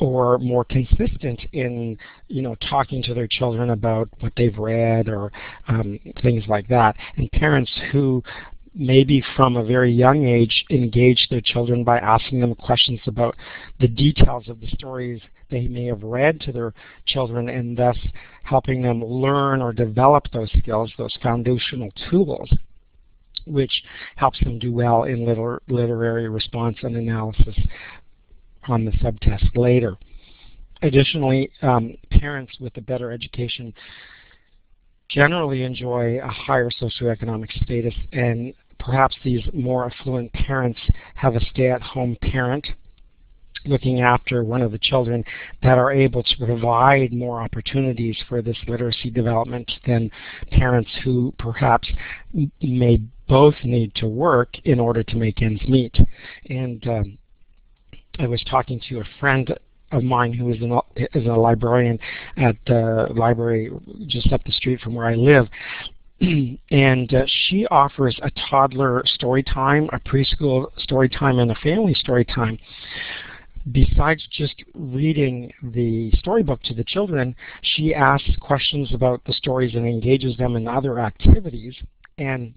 [0.00, 1.96] or more consistent in
[2.28, 5.30] you know talking to their children about what they've read or
[5.68, 6.96] um, things like that.
[7.16, 8.22] And parents who
[8.74, 13.36] maybe from a very young age engage their children by asking them questions about
[13.80, 16.72] the details of the stories they may have read to their
[17.06, 17.96] children and thus
[18.42, 22.50] helping them learn or develop those skills, those foundational tools
[23.46, 23.82] which
[24.16, 27.56] helps them do well in liter literary response and analysis
[28.68, 29.96] on the subtest later.
[30.82, 33.72] Additionally, um, parents with a better education
[35.08, 40.80] generally enjoy a higher socioeconomic status and perhaps these more affluent parents
[41.14, 42.66] have a stay-at-home parent
[43.64, 45.24] looking after one of the children
[45.62, 50.10] that are able to provide more opportunities for this literacy development than
[50.50, 51.88] parents who perhaps
[52.62, 55.96] may both need to work in order to make ends meet.
[56.48, 57.18] And um,
[58.18, 59.54] I was talking to a friend
[59.92, 60.78] of mine who is, an,
[61.14, 61.98] is a librarian
[62.36, 63.70] at the library
[64.06, 65.48] just up the street from where I live.
[66.70, 71.94] and uh, she offers a toddler story time, a preschool story time, and a family
[71.94, 72.58] story time.
[73.72, 79.86] Besides just reading the storybook to the children, she asks questions about the stories and
[79.86, 81.74] engages them in other activities.
[82.18, 82.54] And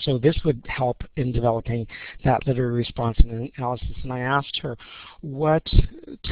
[0.00, 1.86] so this would help in developing
[2.24, 3.96] that literary response and analysis.
[4.02, 4.76] And I asked her,
[5.20, 5.66] what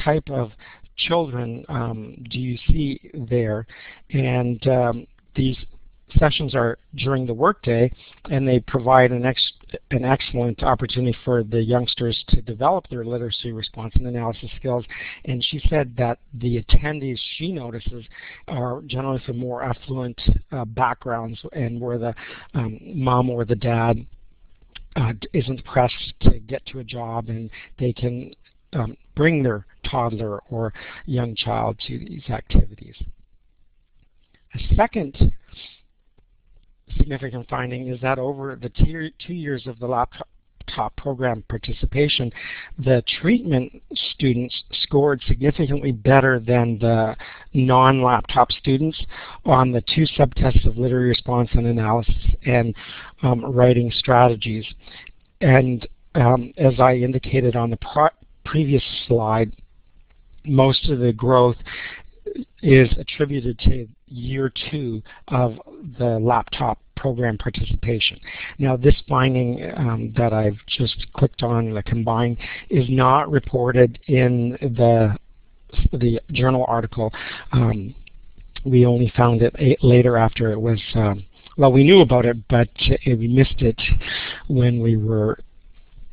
[0.04, 0.52] type of
[0.96, 3.66] children um, do you see there?
[4.10, 5.56] And um, these
[6.18, 7.92] sessions are during the workday,
[8.30, 9.52] and they provide an, ex
[9.90, 14.84] an excellent opportunity for the youngsters to develop their literacy response and analysis skills.
[15.24, 18.04] And she said that the attendees she notices
[18.46, 20.20] are generally from more affluent
[20.52, 22.14] uh, backgrounds and where the
[22.54, 24.06] um, mom or the dad
[24.96, 28.32] uh, isn't pressed to get to a job and they can
[28.72, 30.72] um, bring their toddler or
[31.06, 32.96] young child to these activities.
[34.54, 35.32] A second
[36.96, 40.26] significant finding is that over the two years of the laptop
[40.96, 42.30] program participation,
[42.78, 43.82] the treatment
[44.12, 47.16] students scored significantly better than the
[47.54, 49.00] non-laptop students
[49.44, 52.14] on the two subtests of literary response and analysis
[52.46, 52.74] and
[53.22, 54.64] um, writing strategies.
[55.40, 58.10] And um, as I indicated on the
[58.44, 59.54] previous slide,
[60.44, 61.56] most of the growth
[62.62, 65.58] is attributed to year two of
[65.98, 68.18] the laptop program participation.
[68.58, 72.36] Now this finding um, that I've just clicked on, the combine,
[72.70, 75.16] is not reported in the,
[75.92, 77.12] the journal article.
[77.52, 77.94] Um,
[78.64, 81.24] we only found it later after it was, um,
[81.56, 82.68] well we knew about it, but
[83.06, 83.80] we missed it
[84.48, 85.38] when we were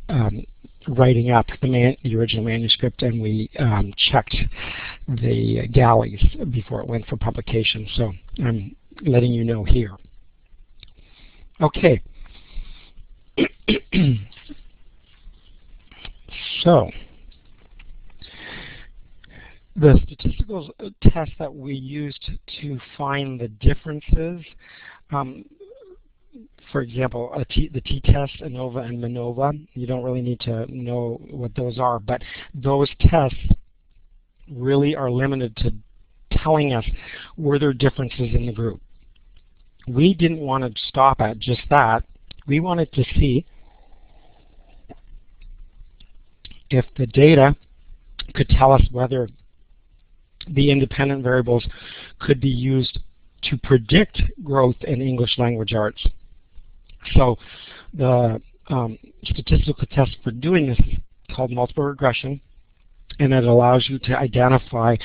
[0.09, 0.45] um,
[0.87, 4.35] writing up the, the, original manuscript and we um, checked
[5.07, 7.87] the galleys before it went for publication.
[7.95, 8.11] So
[8.43, 9.91] I'm letting you know here.
[11.61, 12.01] Okay.
[16.63, 16.91] so
[19.75, 20.69] the statistical
[21.01, 22.31] test that we used
[22.61, 24.41] to find the differences
[25.11, 25.45] um,
[26.71, 29.67] for example, the t-test, ANOVA, and MANOVA.
[29.73, 32.21] You don't really need to know what those are, but
[32.53, 33.37] those tests
[34.51, 35.73] really are limited to
[36.31, 36.85] telling us
[37.37, 38.81] were there differences in the group.
[39.87, 42.03] We didn't want to stop at just that.
[42.47, 43.45] We wanted to see
[46.69, 47.55] if the data
[48.33, 49.29] could tell us whether
[50.47, 51.65] the independent variables
[52.19, 52.99] could be used
[53.43, 56.05] to predict growth in English language arts.
[57.13, 57.37] So
[57.93, 60.95] the um, statistical test for doing this is
[61.35, 62.41] called multiple regression,
[63.19, 64.95] and it allows you to identify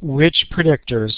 [0.00, 1.12] which predictors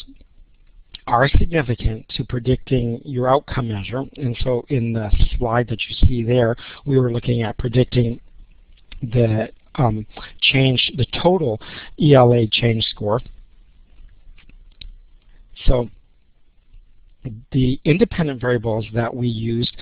[1.07, 4.03] are significant to predicting your outcome measure.
[4.17, 8.21] And so in the slide that you see there, we were looking at predicting
[9.03, 10.07] the um,
[10.41, 11.61] change, the total
[12.01, 13.21] ELA change score.
[15.67, 15.89] So
[17.53, 19.77] the independent variables that we used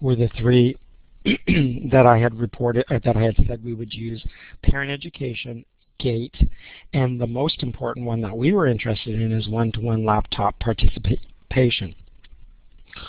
[0.00, 0.76] were the three
[1.24, 4.24] that I had reported, uh, that I had said we would use,
[4.62, 5.64] parent education,
[5.98, 6.48] GATE,
[6.92, 11.94] and the most important one that we were interested in is one-to-one -one laptop participation.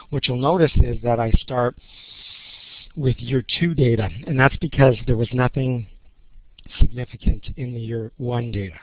[0.09, 1.75] What you'll notice is that I start
[2.95, 5.87] with year two data, and that's because there was nothing
[6.79, 8.79] significant in the year one data.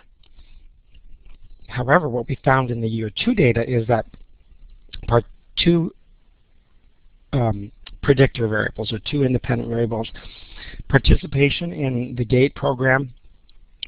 [1.69, 4.07] However, what we found in the year two data is that
[5.07, 5.25] part
[5.57, 5.95] two
[7.33, 7.73] um,
[8.03, 10.11] predictor variables or two independent variables.
[10.89, 13.13] Participation in the GATE program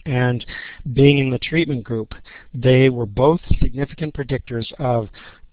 [0.07, 0.45] and
[0.93, 2.15] being in the treatment group,
[2.53, 5.09] they were both significant predictors of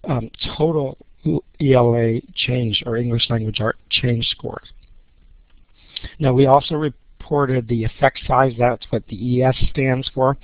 [0.08, 0.98] um, total
[1.60, 4.72] ELA change or English language art change scores.
[6.18, 10.36] Now we also reported the effect size, that's what the ES stands for.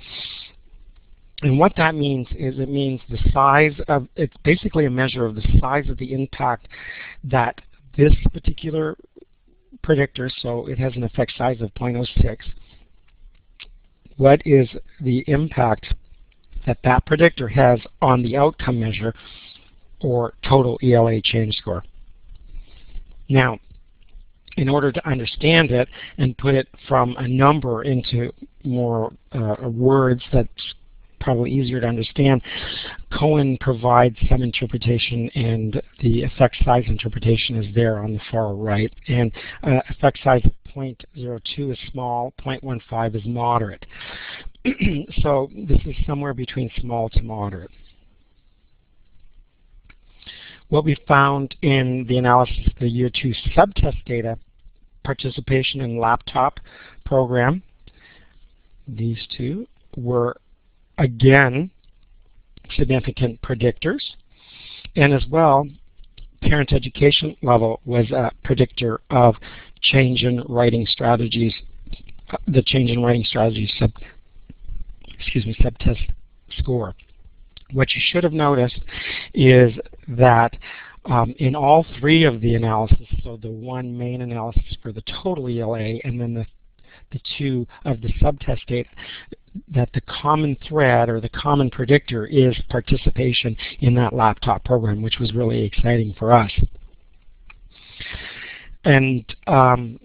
[1.41, 5.35] And what that means is it means the size of, it's basically a measure of
[5.35, 6.67] the size of the impact
[7.23, 7.61] that
[7.95, 8.97] this particular
[9.81, 12.37] predictor, so it has an effect size of 0.06,
[14.17, 14.67] what is
[14.99, 15.93] the impact
[16.65, 19.13] that that predictor has on the outcome measure
[20.01, 21.83] or total ELA change score.
[23.27, 23.59] Now,
[24.57, 25.87] in order to understand it
[26.17, 28.31] and put it from a number into
[28.63, 30.73] more uh, words that's
[31.29, 32.41] probably easier to understand.
[33.13, 38.91] Cohen provides some interpretation and the effect size interpretation is there on the far right.
[39.07, 43.85] And uh, effect size of 0.02 is small, 0.15 is moderate.
[45.21, 47.69] so this is somewhere between small to moderate.
[50.69, 54.39] What we found in the analysis of the year two subtest data,
[55.03, 56.59] participation in laptop
[57.05, 57.61] program,
[58.87, 60.35] these two were
[60.99, 61.71] again,
[62.75, 64.01] significant predictors.
[64.95, 65.67] And as well,
[66.41, 69.35] parent education level was a predictor of
[69.81, 71.53] change in writing strategies,
[72.31, 73.91] uh, the change in writing strategies sub,
[75.17, 76.01] excuse me, subtest
[76.57, 76.95] score.
[77.71, 78.81] What you should have noticed
[79.33, 79.73] is
[80.07, 80.55] that
[81.05, 85.47] um, in all three of the analyses, so the one main analysis for the total
[85.47, 86.45] ELA and then the
[87.11, 88.89] the two of the subtest data,
[89.67, 95.19] that the common thread or the common predictor is participation in that laptop program, which
[95.19, 96.51] was really exciting for us.
[98.85, 99.99] And um,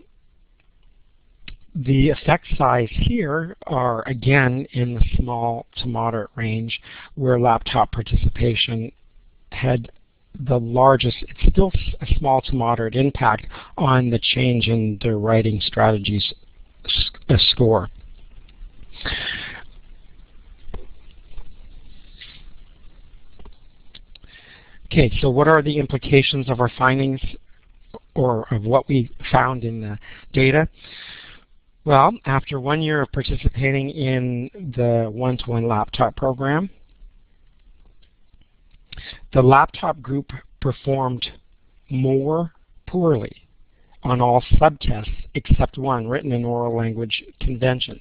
[1.74, 6.80] the effect size here are again in the small to moderate range
[7.14, 8.90] where laptop participation
[9.52, 9.90] had
[10.40, 13.46] the largest, it's still a small to moderate impact
[13.78, 16.32] on the change in the writing strategies
[17.39, 17.89] score.
[24.87, 27.20] Okay, so what are the implications of our findings
[28.14, 29.99] or of what we found in the
[30.32, 30.68] data?
[31.85, 36.70] Well, after one year of participating in the one-to-one -one laptop program,
[39.32, 41.26] the laptop group performed
[41.91, 42.53] more
[42.87, 43.43] poorly
[44.05, 48.00] on all subtests except one, written and oral language conventions.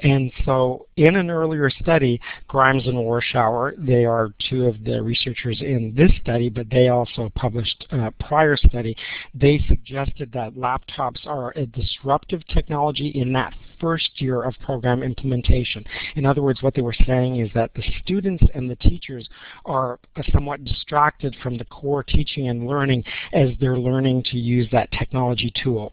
[0.00, 5.60] And so in an earlier study, Grimes and Warschauer, they are two of the researchers
[5.60, 8.96] in this study, but they also published a prior study,
[9.34, 15.84] they suggested that laptops are a disruptive technology in that first year of program implementation.
[16.16, 19.28] In other words, what they were saying is that the students and the teachers
[19.64, 19.98] are
[20.32, 25.52] somewhat distracted from the core teaching and learning as they're learning to use that technology
[25.62, 25.92] tool.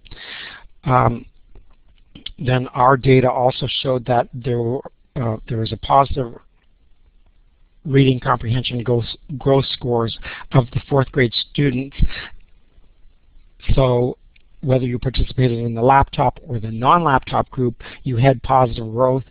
[0.83, 1.25] Um,
[2.39, 4.77] then our data also showed that there,
[5.15, 6.33] uh, there was a positive
[7.85, 9.05] reading comprehension growth,
[9.37, 10.17] growth scores
[10.53, 11.95] of the fourth grade students.
[13.73, 14.17] So
[14.65, 19.23] whether you participated in the laptop or the non-laptop group, you had positive growth,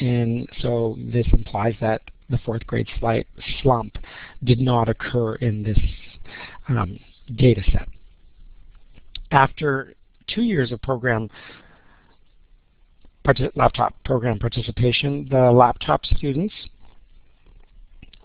[0.00, 3.26] and so this implies that the fourth grade slight
[3.62, 3.96] slump
[4.42, 5.78] did not occur in this
[6.68, 6.98] um,
[7.36, 7.88] data set.
[9.30, 9.94] After
[10.26, 11.30] two years of program
[13.54, 16.54] laptop program participation, the laptop students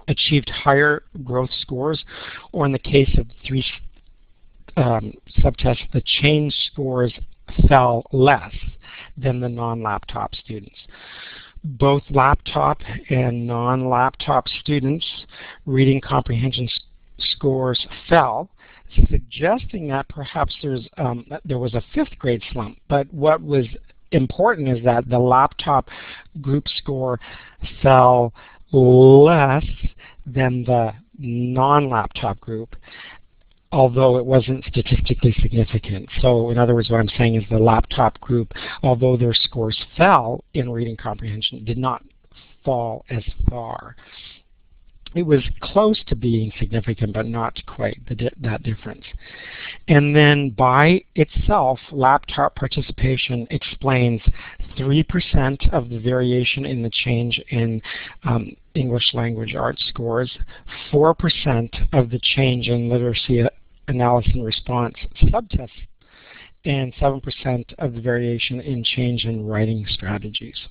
[0.08, 2.04] achieved higher growth scores,
[2.52, 3.64] or in the case of three
[4.78, 7.14] um, subtest, the change scores
[7.68, 8.54] fell less
[9.18, 10.76] than the non-laptop students.
[11.64, 15.26] Both laptop and non-laptop students'
[15.66, 16.70] reading comprehension
[17.18, 18.50] scores fell,
[19.10, 22.78] suggesting that perhaps there's um, there was a fifth grade slump.
[22.88, 23.66] But what was
[24.12, 25.88] important is that the laptop
[26.42, 27.20] group score
[27.82, 28.34] fell
[28.72, 29.66] less
[30.26, 32.76] than the non-laptop group
[33.72, 36.10] although it wasn't statistically significant.
[36.22, 38.54] So in other words, what I'm saying is the laptop group,
[38.84, 42.04] although their scores fell in reading comprehension, did not
[42.64, 43.96] fall as far.
[45.16, 49.06] It was close to being significant, but not quite di that difference.
[49.88, 54.22] And then by itself, laptop participation explains
[54.78, 57.82] 3% of the variation in the change in
[58.26, 60.38] um, English language arts scores,
[60.92, 63.48] 4% of the change in literacy
[63.88, 65.70] analysis and response subtests,
[66.66, 70.68] and 7% of the variation in change in writing strategies.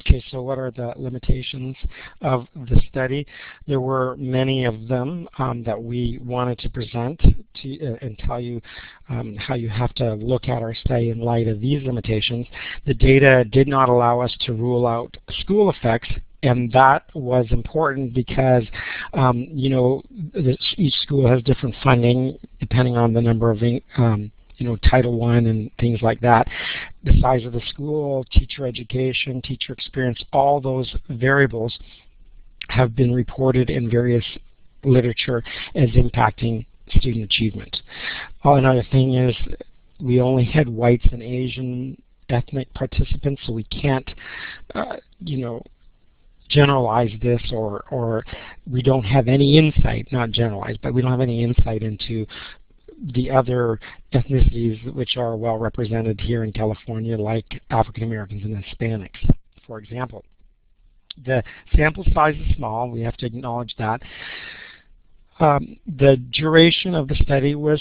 [0.00, 1.76] Okay, so what are the limitations
[2.22, 3.26] of the study?
[3.66, 8.40] There were many of them um, that we wanted to present to, uh, and tell
[8.40, 8.62] you
[9.10, 12.46] um, how you have to look at our study in light of these limitations.
[12.86, 16.08] The data did not allow us to rule out school effects
[16.42, 18.64] and that was important because
[19.14, 20.02] um, you know
[20.76, 23.62] each school has different funding depending on the number of
[23.98, 26.46] um, you know Title I and things like that.
[27.04, 31.78] The size of the school, teacher education, teacher experience, all those variables
[32.68, 34.24] have been reported in various
[34.84, 35.42] literature
[35.74, 36.66] as impacting
[36.96, 37.76] student achievement.
[38.44, 39.34] Oh, another thing is
[40.00, 44.08] we only had whites and Asian ethnic participants, so we can't,
[44.74, 45.62] uh, you know,
[46.50, 48.24] generalize this or, or
[48.70, 52.26] we don't have any insight, not generalize, but we don't have any insight into
[53.14, 53.80] the other
[54.12, 59.32] ethnicities which are well represented here in California like African Americans and Hispanics,
[59.66, 60.24] for example.
[61.24, 61.42] The
[61.74, 64.02] sample size is small, we have to acknowledge that.
[65.38, 67.80] Um, the duration of the study was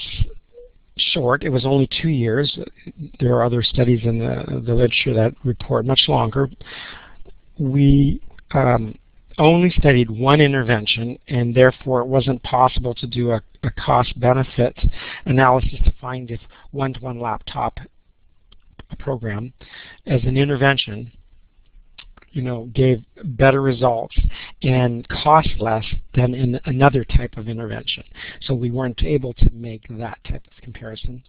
[0.98, 1.44] short.
[1.44, 2.58] It was only two years.
[3.20, 6.50] There are other studies in the, the literature that report much longer.
[7.58, 8.96] We um,
[9.38, 14.78] only studied one intervention and therefore it wasn't possible to do a, a cost-benefit
[15.26, 16.42] analysis to find if
[16.72, 17.80] one-to-one -one laptop
[18.98, 19.54] program
[20.06, 21.12] as an intervention
[22.32, 24.18] you know, gave better results
[24.62, 25.86] and cost less
[26.16, 28.04] than in another type of intervention.
[28.42, 31.24] So we weren't able to make that type of comparison.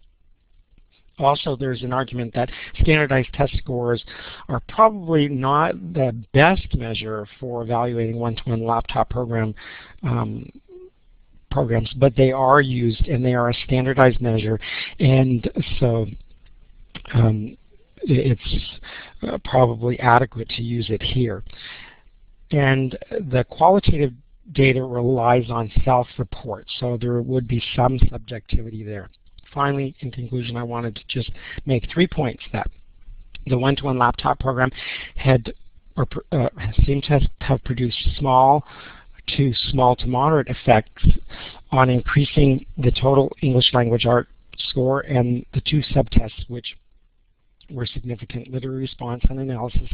[1.20, 2.50] Also, there's an argument that
[2.80, 4.02] standardized test scores
[4.48, 9.54] are probably not the best measure for evaluating one-to-one -one laptop program
[10.02, 10.50] um,
[11.50, 14.58] programs, but they are used and they are a standardized measure.
[14.98, 16.06] And so
[17.12, 17.56] um,
[18.02, 18.80] it's
[19.22, 21.44] uh, probably adequate to use it here.
[22.50, 24.12] And the qualitative
[24.52, 29.10] data relies on self-report, so there would be some subjectivity there
[29.54, 31.30] finally, in conclusion, I wanted to just
[31.66, 32.70] make three points that
[33.46, 34.70] the one-to-one -one laptop program
[35.16, 35.52] had
[35.96, 36.48] or uh,
[36.84, 38.64] seemed to have produced small
[39.36, 41.06] to small to moderate effects
[41.70, 44.28] on increasing the total English language art
[44.58, 46.76] score and the two subtests which
[47.70, 49.88] were significant literary response and analysis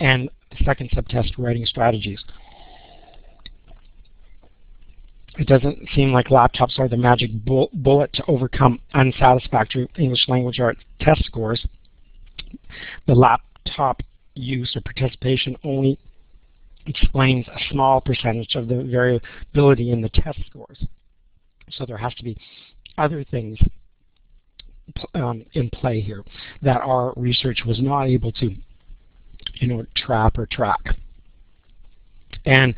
[0.00, 2.22] and the second subtest writing strategies.
[5.38, 10.80] It doesn't seem like laptops are the magic bullet to overcome unsatisfactory English language arts
[11.00, 11.64] test scores.
[13.06, 14.02] The laptop
[14.34, 15.98] use or participation only
[16.86, 20.84] explains a small percentage of the variability in the test scores.
[21.70, 22.36] So there has to be
[22.98, 23.58] other things
[25.14, 26.24] um, in play here
[26.62, 28.56] that our research was not able to
[29.54, 30.96] you know, trap or track.
[32.44, 32.74] And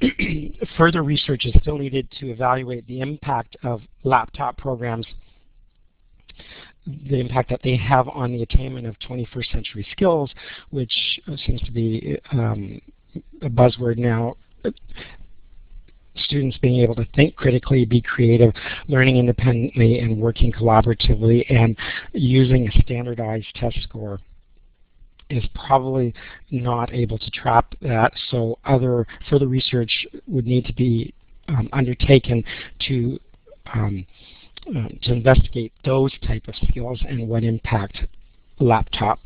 [0.76, 5.06] further research is still needed to evaluate the impact of laptop programs,
[6.86, 10.32] the impact that they have on the attainment of 21st century skills,
[10.70, 10.92] which
[11.46, 12.80] seems to be um,
[13.42, 14.36] a buzzword now.
[16.16, 18.52] Students being able to think critically, be creative,
[18.88, 21.76] learning independently, and working collaboratively, and
[22.12, 24.18] using a standardized test score
[25.30, 26.14] is probably
[26.50, 31.12] not able to trap that, so other further research would need to be
[31.48, 32.44] um, undertaken
[32.86, 33.18] to
[33.74, 34.06] um,
[34.68, 37.98] uh, to investigate those type of skills and what impact
[38.58, 39.18] laptop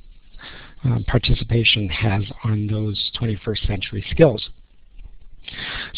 [0.84, 4.50] um, participation has on those 21st century skills.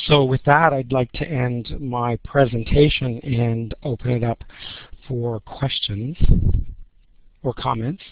[0.06, 4.42] So with that, I'd like to end my presentation and open it up
[5.06, 6.16] for questions
[7.42, 8.02] or comments.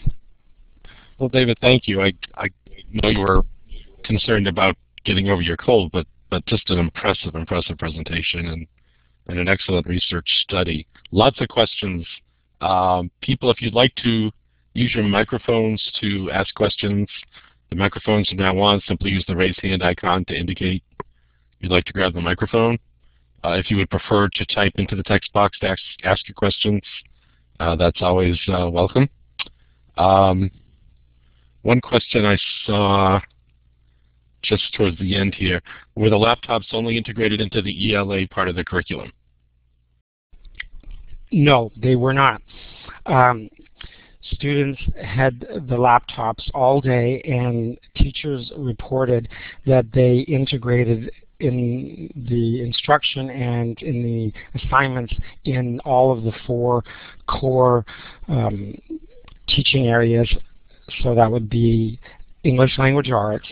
[1.17, 2.01] Well, David, thank you.
[2.01, 2.49] I, I
[2.91, 3.43] know you were
[4.03, 8.67] concerned about getting over your cold, but, but just an impressive, impressive presentation and,
[9.27, 10.87] and an excellent research study.
[11.11, 12.05] Lots of questions.
[12.61, 14.31] Um, people, if you'd like to
[14.73, 17.07] use your microphones to ask questions,
[17.69, 20.83] the microphones from now on, simply use the raise hand icon to indicate
[21.59, 22.77] you'd like to grab the microphone.
[23.43, 26.35] Uh, if you would prefer to type into the text box to ask, ask your
[26.35, 26.81] questions,
[27.59, 29.09] uh, that's always uh, welcome.
[29.97, 30.49] Um,
[31.63, 33.19] one question I saw
[34.43, 35.61] just towards the end here,
[35.95, 39.11] were the laptops only integrated into the ELA part of the curriculum?
[41.31, 42.41] No, they were not.
[43.05, 43.49] Um,
[44.21, 49.29] students had the laptops all day and teachers reported
[49.65, 55.13] that they integrated in the instruction and in the assignments
[55.45, 56.83] in all of the four
[57.27, 57.85] core
[58.27, 58.75] um,
[59.47, 60.29] teaching areas
[61.01, 61.99] so that would be
[62.43, 63.47] English language arts,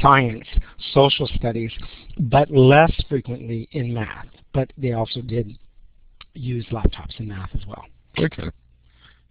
[0.00, 0.46] science,
[0.92, 1.72] social studies,
[2.18, 4.26] but less frequently in math.
[4.52, 5.58] But they also did
[6.34, 7.84] use laptops in math as well.
[8.18, 8.50] Okay.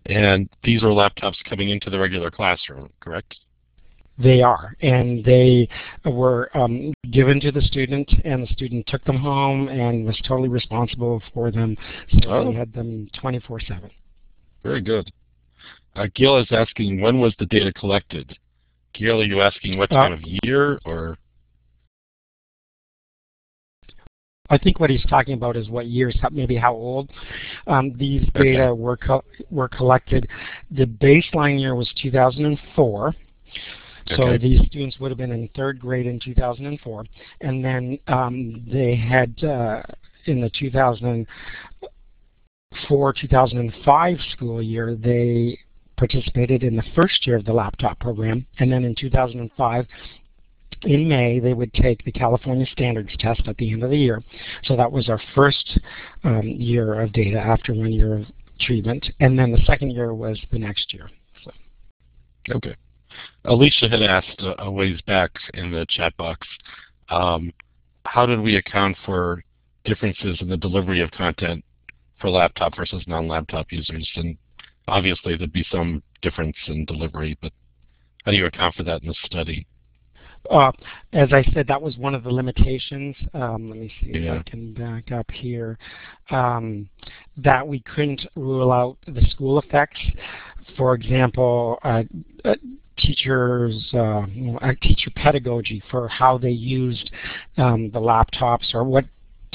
[0.08, 3.36] And these are laptops coming into the regular classroom, correct?
[4.18, 5.68] They are, and they
[6.06, 10.50] were um, given to the student, and the student took them home and was totally
[10.50, 11.76] responsible for them.
[12.22, 12.50] So oh.
[12.50, 13.90] we had them 24/7.
[14.64, 15.12] Very good.
[15.96, 18.38] Uh, Gil is asking, when was the data collected?
[18.94, 21.18] Gil, are you asking what time uh, of year or?
[24.50, 27.10] I think what he's talking about is what years, maybe how old.
[27.68, 28.80] Um, these data okay.
[28.80, 30.28] were co were collected.
[30.72, 33.08] The baseline year was 2004.
[33.08, 33.18] Okay.
[34.18, 37.06] So these students would have been in third grade in 2004,
[37.42, 39.84] and then um, they had uh,
[40.26, 45.58] in the 2004 2005 school year they
[46.02, 49.86] participated in the first year of the laptop program, and then in 2005,
[50.82, 54.24] in May, they would take the California Standards Test at the end of the year.
[54.64, 55.80] So that was our first
[56.24, 58.26] um, year of data after one year of
[58.60, 61.08] treatment, and then the second year was the next year.
[61.44, 61.52] So.
[62.56, 62.76] Okay.
[63.46, 66.48] Alicia had asked a ways back in the chat box,
[67.10, 67.54] um,
[68.06, 69.44] how did we account for
[69.86, 71.64] differences in the delivery of content
[72.20, 74.10] for laptop versus non-laptop users?
[74.16, 74.36] And
[74.92, 77.54] obviously there'd be some difference in delivery, but
[78.26, 79.66] how do you account for that in the study?
[80.50, 80.72] Uh,
[81.14, 83.16] as I said, that was one of the limitations.
[83.34, 84.36] Um, let me see yeah.
[84.36, 85.78] if I can back up here.
[86.30, 86.90] Um,
[87.38, 90.00] that we couldn't rule out the school effects.
[90.78, 92.04] For example, uh,
[92.44, 92.56] uh,
[92.98, 94.26] teachers, uh,
[94.82, 97.12] teacher pedagogy for how they used
[97.58, 99.06] um, the laptops or what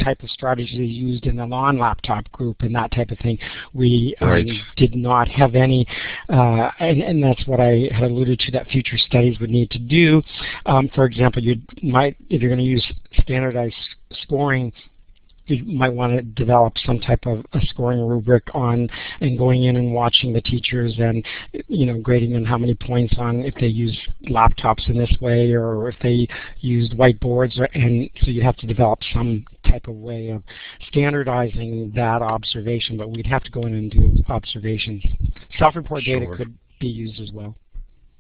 [0.03, 3.39] type of strategy used in the non-laptop group and that type of thing.
[3.73, 5.87] We um, did not have any,
[6.29, 9.79] uh, and, and, that's what I had alluded to that future studies would need to
[9.79, 10.23] do.
[10.67, 12.87] Um, for example, you might, if you're going to use
[13.23, 13.75] standardized
[14.23, 14.73] scoring
[15.47, 18.89] you might want to develop some type of a scoring rubric on
[19.21, 21.25] and going in and watching the teachers and
[21.69, 23.97] you know grading them how many points on if they use
[24.29, 26.27] laptops in this way or if they
[26.61, 30.43] used whiteboards and so you'd have to develop some type of way of
[30.89, 35.03] standardizing that observation but we'd have to go in and do observations.
[35.59, 36.21] Self-report Sure.
[36.21, 37.57] data could be used as well.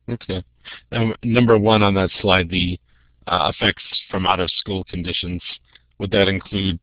[0.09, 0.43] Okay.
[0.93, 2.79] Um, number one on that slide, the
[3.27, 5.43] uh, effects from out-of-school conditions.
[5.99, 6.79] Would that include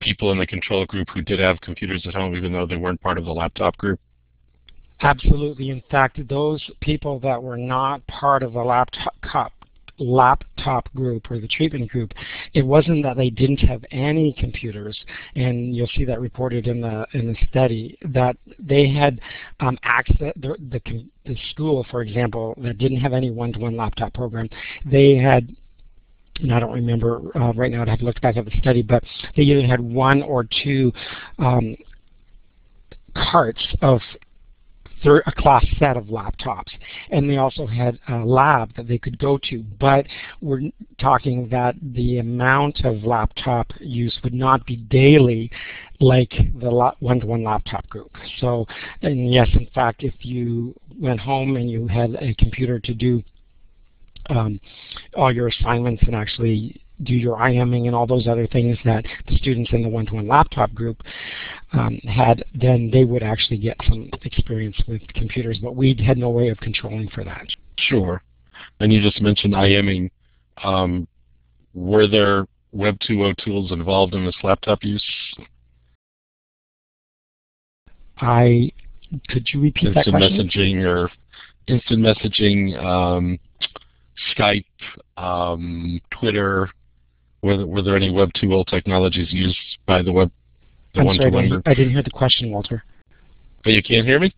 [0.00, 3.00] people in the control group who did have computers at home even though they weren't
[3.00, 4.00] part of the laptop group?
[5.00, 5.70] Absolutely.
[5.70, 9.52] In fact, those people that were not part of the laptop
[9.98, 12.12] laptop group or the treatment group,
[12.54, 14.98] it wasn't that they didn't have any computers,
[15.34, 19.20] and you'll see that reported in the in the study that they had
[19.60, 20.80] um, access the, the
[21.24, 24.48] the school, for example, that didn't have any one-to-one laptop program,
[24.84, 25.54] they had
[26.40, 28.82] and I don't remember uh, right now, I'd have to look back at the study,
[28.82, 29.02] but
[29.36, 30.92] they either had one or two
[31.38, 31.76] um,
[33.14, 34.00] carts of
[35.04, 36.72] a class set of laptops.
[37.10, 39.62] And they also had a lab that they could go to.
[39.78, 40.06] But
[40.40, 40.62] we're
[40.98, 45.50] talking that the amount of laptop use would not be daily
[46.00, 46.30] like
[46.60, 48.14] the one-to-one -one laptop group.
[48.38, 48.66] So,
[49.02, 53.22] and yes, in fact, if you went home and you had a computer to do
[54.30, 54.60] um,
[55.14, 59.36] all your assignments and actually do your IMing and all those other things that the
[59.36, 61.02] students in the one-to-one -one laptop group
[61.72, 66.30] um, had, then they would actually get some experience with computers, but we had no
[66.30, 67.46] way of controlling for that.
[67.78, 68.22] Sure.
[68.80, 70.10] And you just mentioned IMing.
[70.62, 71.06] Um,
[71.74, 75.04] were there Web 2.0 tools involved in this laptop use?
[78.18, 78.72] I
[79.28, 80.40] could you repeat instant that question?
[80.40, 81.10] Instant messaging or
[81.68, 83.38] instant messaging, um,
[84.34, 84.64] Skype,
[85.16, 86.68] um, Twitter.
[87.42, 90.30] Were there, were there any Web 2.0 technologies used by the web
[90.94, 91.68] the I'm one sorry, to I one didn't?
[91.68, 92.82] I didn't hear the question, Walter.
[93.66, 94.32] Oh, you can't hear me?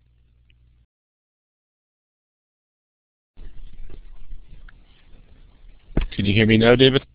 [6.12, 7.06] Can you hear me now, David?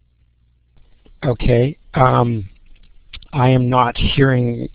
[1.25, 1.77] Okay.
[1.93, 2.49] Um,
[3.33, 4.69] I am not hearing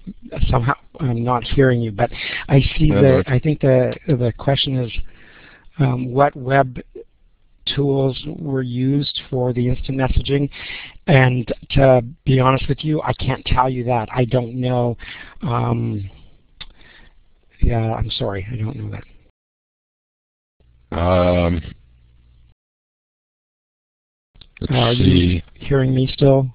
[0.51, 0.75] somehow.
[1.01, 2.11] I'm not hearing you, but
[2.49, 3.09] I see Yeah, the.
[3.19, 3.29] look.
[3.29, 4.93] I think the the question is,
[5.79, 6.81] um, what web
[7.75, 10.49] tools were used for the instant messaging?
[11.07, 14.09] And to be honest with you, I can't tell you that.
[14.15, 14.97] I don't know.
[15.43, 16.09] Um,
[17.61, 18.47] yeah, I'm sorry.
[18.53, 19.05] I don't know that.
[20.97, 21.61] Um,
[24.61, 26.49] let's Are you- Hearing me still?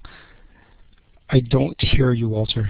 [1.30, 2.70] I don't hear you, Walter.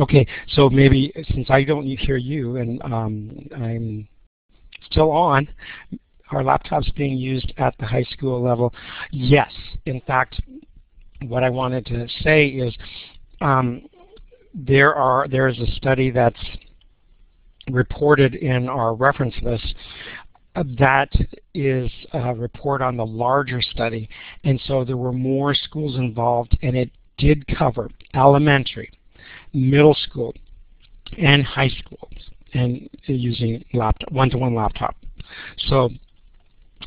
[0.00, 4.08] Okay, so maybe since I don't hear you and um, I'm
[4.90, 5.46] still on,
[6.32, 8.72] are laptops being used at the high school level?
[9.10, 9.52] Yes.
[9.86, 10.40] In fact,
[11.22, 12.76] what I wanted to say is
[13.40, 13.82] um,
[14.54, 16.40] there are there is a study that's
[17.70, 19.74] reported in our reference list
[20.56, 21.10] uh, that
[21.54, 24.08] is a report on the larger study.
[24.44, 28.90] And so there were more schools involved, and it did cover elementary,
[29.52, 30.34] middle school,
[31.18, 32.12] and high schools,
[32.54, 34.96] and using laptop, one-to-one laptop.
[35.56, 35.90] So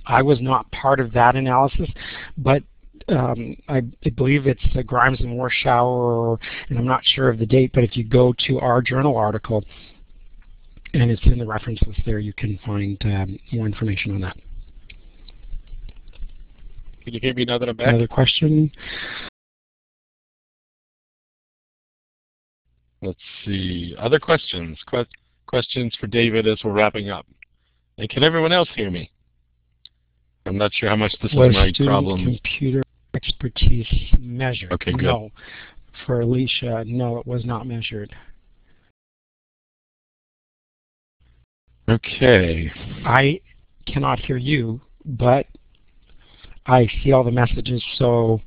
[0.06, 1.90] I was not part of that analysis,
[2.38, 2.64] but
[3.10, 6.38] um, I, I believe it's uh, Grimes and Warschauer,
[6.70, 9.64] and I'm not sure of the date, but if you go to our journal article,
[10.94, 14.38] and it's in the reference list there, you can find um, more information on that.
[17.04, 17.90] Can you hear me now that I'm back?
[17.90, 18.72] Another question?
[23.02, 23.96] Let's see.
[24.00, 24.80] Other questions?
[24.90, 25.06] Que
[25.46, 27.28] questions for David as we're wrapping up.
[28.00, 29.12] And can everyone else hear me?
[30.46, 32.24] I'm not sure how much this Was is my student problem.
[32.24, 32.84] computer
[33.16, 33.88] expertise
[34.20, 34.72] measured?
[34.74, 35.04] Okay, good.
[35.04, 35.30] No.
[36.06, 38.14] For Alicia, no, it was not measured.
[41.88, 42.72] Okay.
[43.06, 43.40] I
[43.88, 45.46] cannot hear you, but
[46.66, 48.42] I see all the messages, so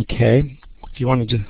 [0.00, 0.58] okay.
[0.92, 1.44] If you wanted to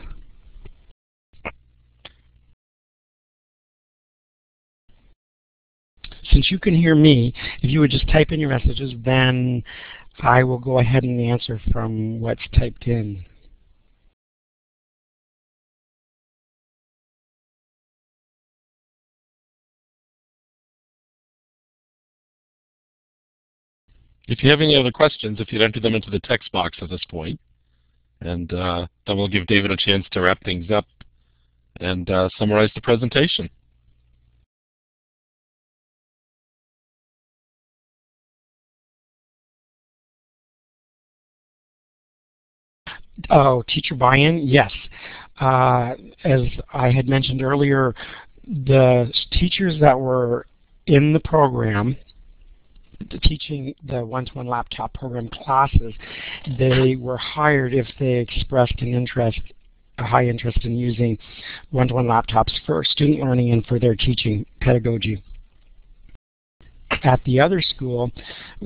[6.30, 9.62] since you can hear me, if you would just type in your messages, then
[10.20, 13.24] I will go ahead and answer from what's typed in.
[24.28, 26.90] If you have any other questions, if you'd enter them into the text box at
[26.90, 27.40] this point,
[28.20, 30.84] and uh, then we'll give David a chance to wrap things up
[31.80, 33.48] and uh, summarize the presentation.
[43.30, 44.46] Oh, teacher buy-in?
[44.46, 44.72] Yes.
[45.40, 45.94] Uh,
[46.24, 46.42] as
[46.72, 47.94] I had mentioned earlier,
[48.46, 50.46] the teachers that were
[50.86, 51.96] in the program
[53.22, 55.94] teaching the one-to-one -one laptop program classes,
[56.58, 59.40] they were hired if they expressed an interest,
[59.98, 61.18] a high interest in using
[61.70, 65.22] one-to-one -one laptops for student learning and for their teaching pedagogy.
[67.04, 68.10] At the other school,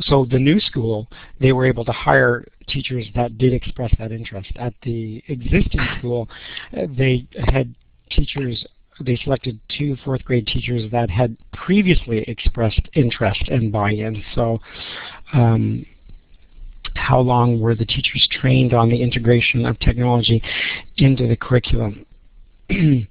[0.00, 1.08] so the new school,
[1.40, 4.50] they were able to hire teachers that did express that interest.
[4.56, 6.28] At the existing school,
[6.72, 7.74] they had
[8.10, 8.64] teachers
[9.00, 14.22] they selected two fourth grade teachers that had previously expressed interest and buy-in.
[14.34, 14.60] So
[15.32, 15.86] um,
[16.94, 20.42] how long were the teachers trained on the integration of technology
[20.98, 22.06] into the curriculum?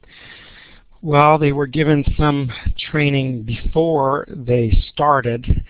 [1.02, 2.52] well, they were given some
[2.92, 5.64] training before they started,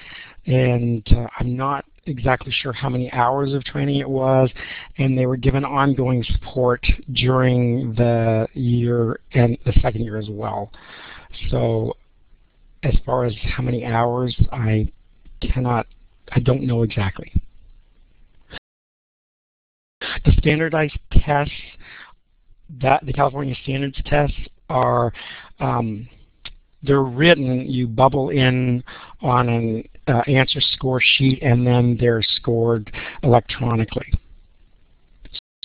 [0.46, 4.50] and uh, I'm not exactly sure how many hours of training it was,
[4.98, 10.72] and they were given ongoing support during the year and the second year as well.
[11.50, 11.96] So
[12.84, 14.92] as far as how many hours, I
[15.42, 15.88] cannot,
[16.32, 17.32] I don't know exactly.
[20.26, 21.54] The standardized tests,
[22.82, 24.38] that the California standards tests
[24.72, 25.14] are
[25.60, 26.08] um,
[26.84, 28.84] they're written, you bubble in
[29.22, 32.92] on an uh, answer score sheet and then they're scored
[33.24, 34.12] electronically.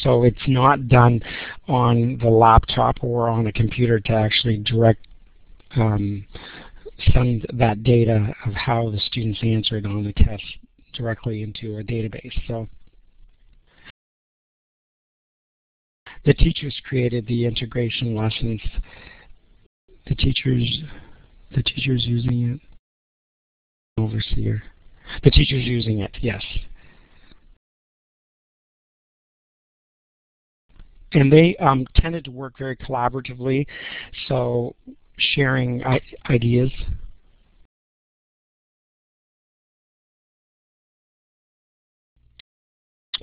[0.01, 1.23] So it's not done
[1.69, 5.07] on the laptop or on a computer to actually direct
[5.77, 6.27] um,
[7.13, 10.45] send that data of how the students answered on the test
[10.93, 12.33] directly into a database.
[12.47, 12.69] So
[16.27, 18.61] the teachers created the integration lessons.
[20.09, 20.83] The teachers
[21.55, 22.61] the teacher's using it.
[23.99, 24.63] Overseer.
[25.23, 26.43] The teacher's using it, yes.
[31.13, 33.67] And they um, tended to work very collaboratively,
[34.29, 34.75] so
[35.17, 35.83] sharing
[36.29, 36.71] ideas.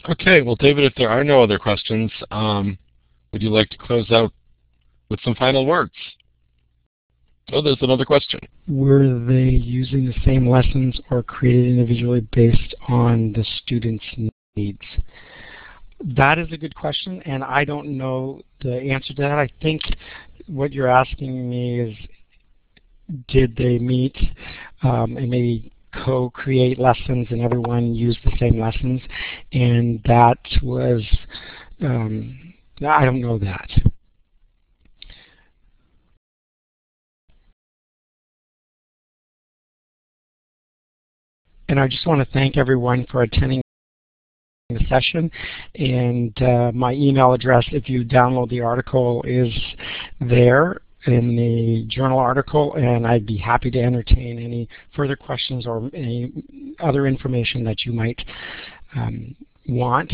[0.10, 2.78] Okay, well, David, if there are no other questions, um,
[3.34, 4.31] would you like to close out
[5.09, 5.91] with some final words?
[7.51, 8.39] Oh, there's another question.
[8.67, 14.05] Were they using the same lessons or created individually based on the student's
[14.55, 14.79] needs?
[15.99, 19.39] That is a good question, and I don't know the answer to that.
[19.39, 19.81] I think
[20.47, 21.97] what you're asking me is,
[23.27, 24.15] did they meet
[24.84, 25.71] um, and maybe
[26.05, 29.01] co-create lessons and everyone use the same lessons?
[29.51, 31.03] And that was,
[31.81, 33.69] um, I don't know that.
[41.69, 43.61] And I just want to thank everyone for attending
[44.69, 45.32] the session.
[45.76, 49.51] And uh, my email address, if you download the article, is
[50.21, 55.89] there in the journal article, and I'd be happy to entertain any further questions or
[55.93, 56.32] any
[56.80, 58.24] other information that you might
[58.95, 59.36] um,
[59.67, 60.13] want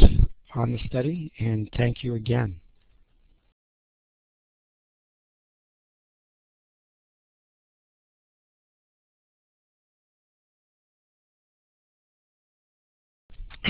[0.55, 1.31] on the study.
[1.39, 2.59] And thank you again.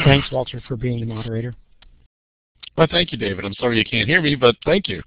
[0.05, 1.55] Thanks, Walter, for being the moderator.
[2.77, 3.43] Well, thank you, David.
[3.43, 5.01] I'm sorry you can't hear me, but thank you.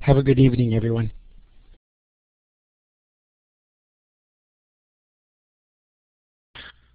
[0.00, 1.10] Have a good evening, everyone.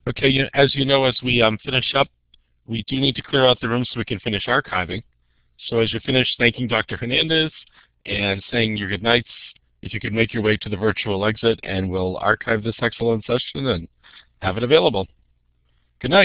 [0.07, 2.07] Okay, you, as you know, as we um, finish up,
[2.68, 5.03] we do need to clear out the room so we can finish archiving.
[5.68, 6.97] So as you finish thanking Dr.
[6.97, 7.51] Hernandez
[8.05, 9.30] and saying your goodnights,
[9.82, 13.24] if you could make your way to the virtual exit and we'll archive this excellent
[13.26, 13.88] session and
[14.41, 15.07] have it available.
[15.99, 16.24] Good night.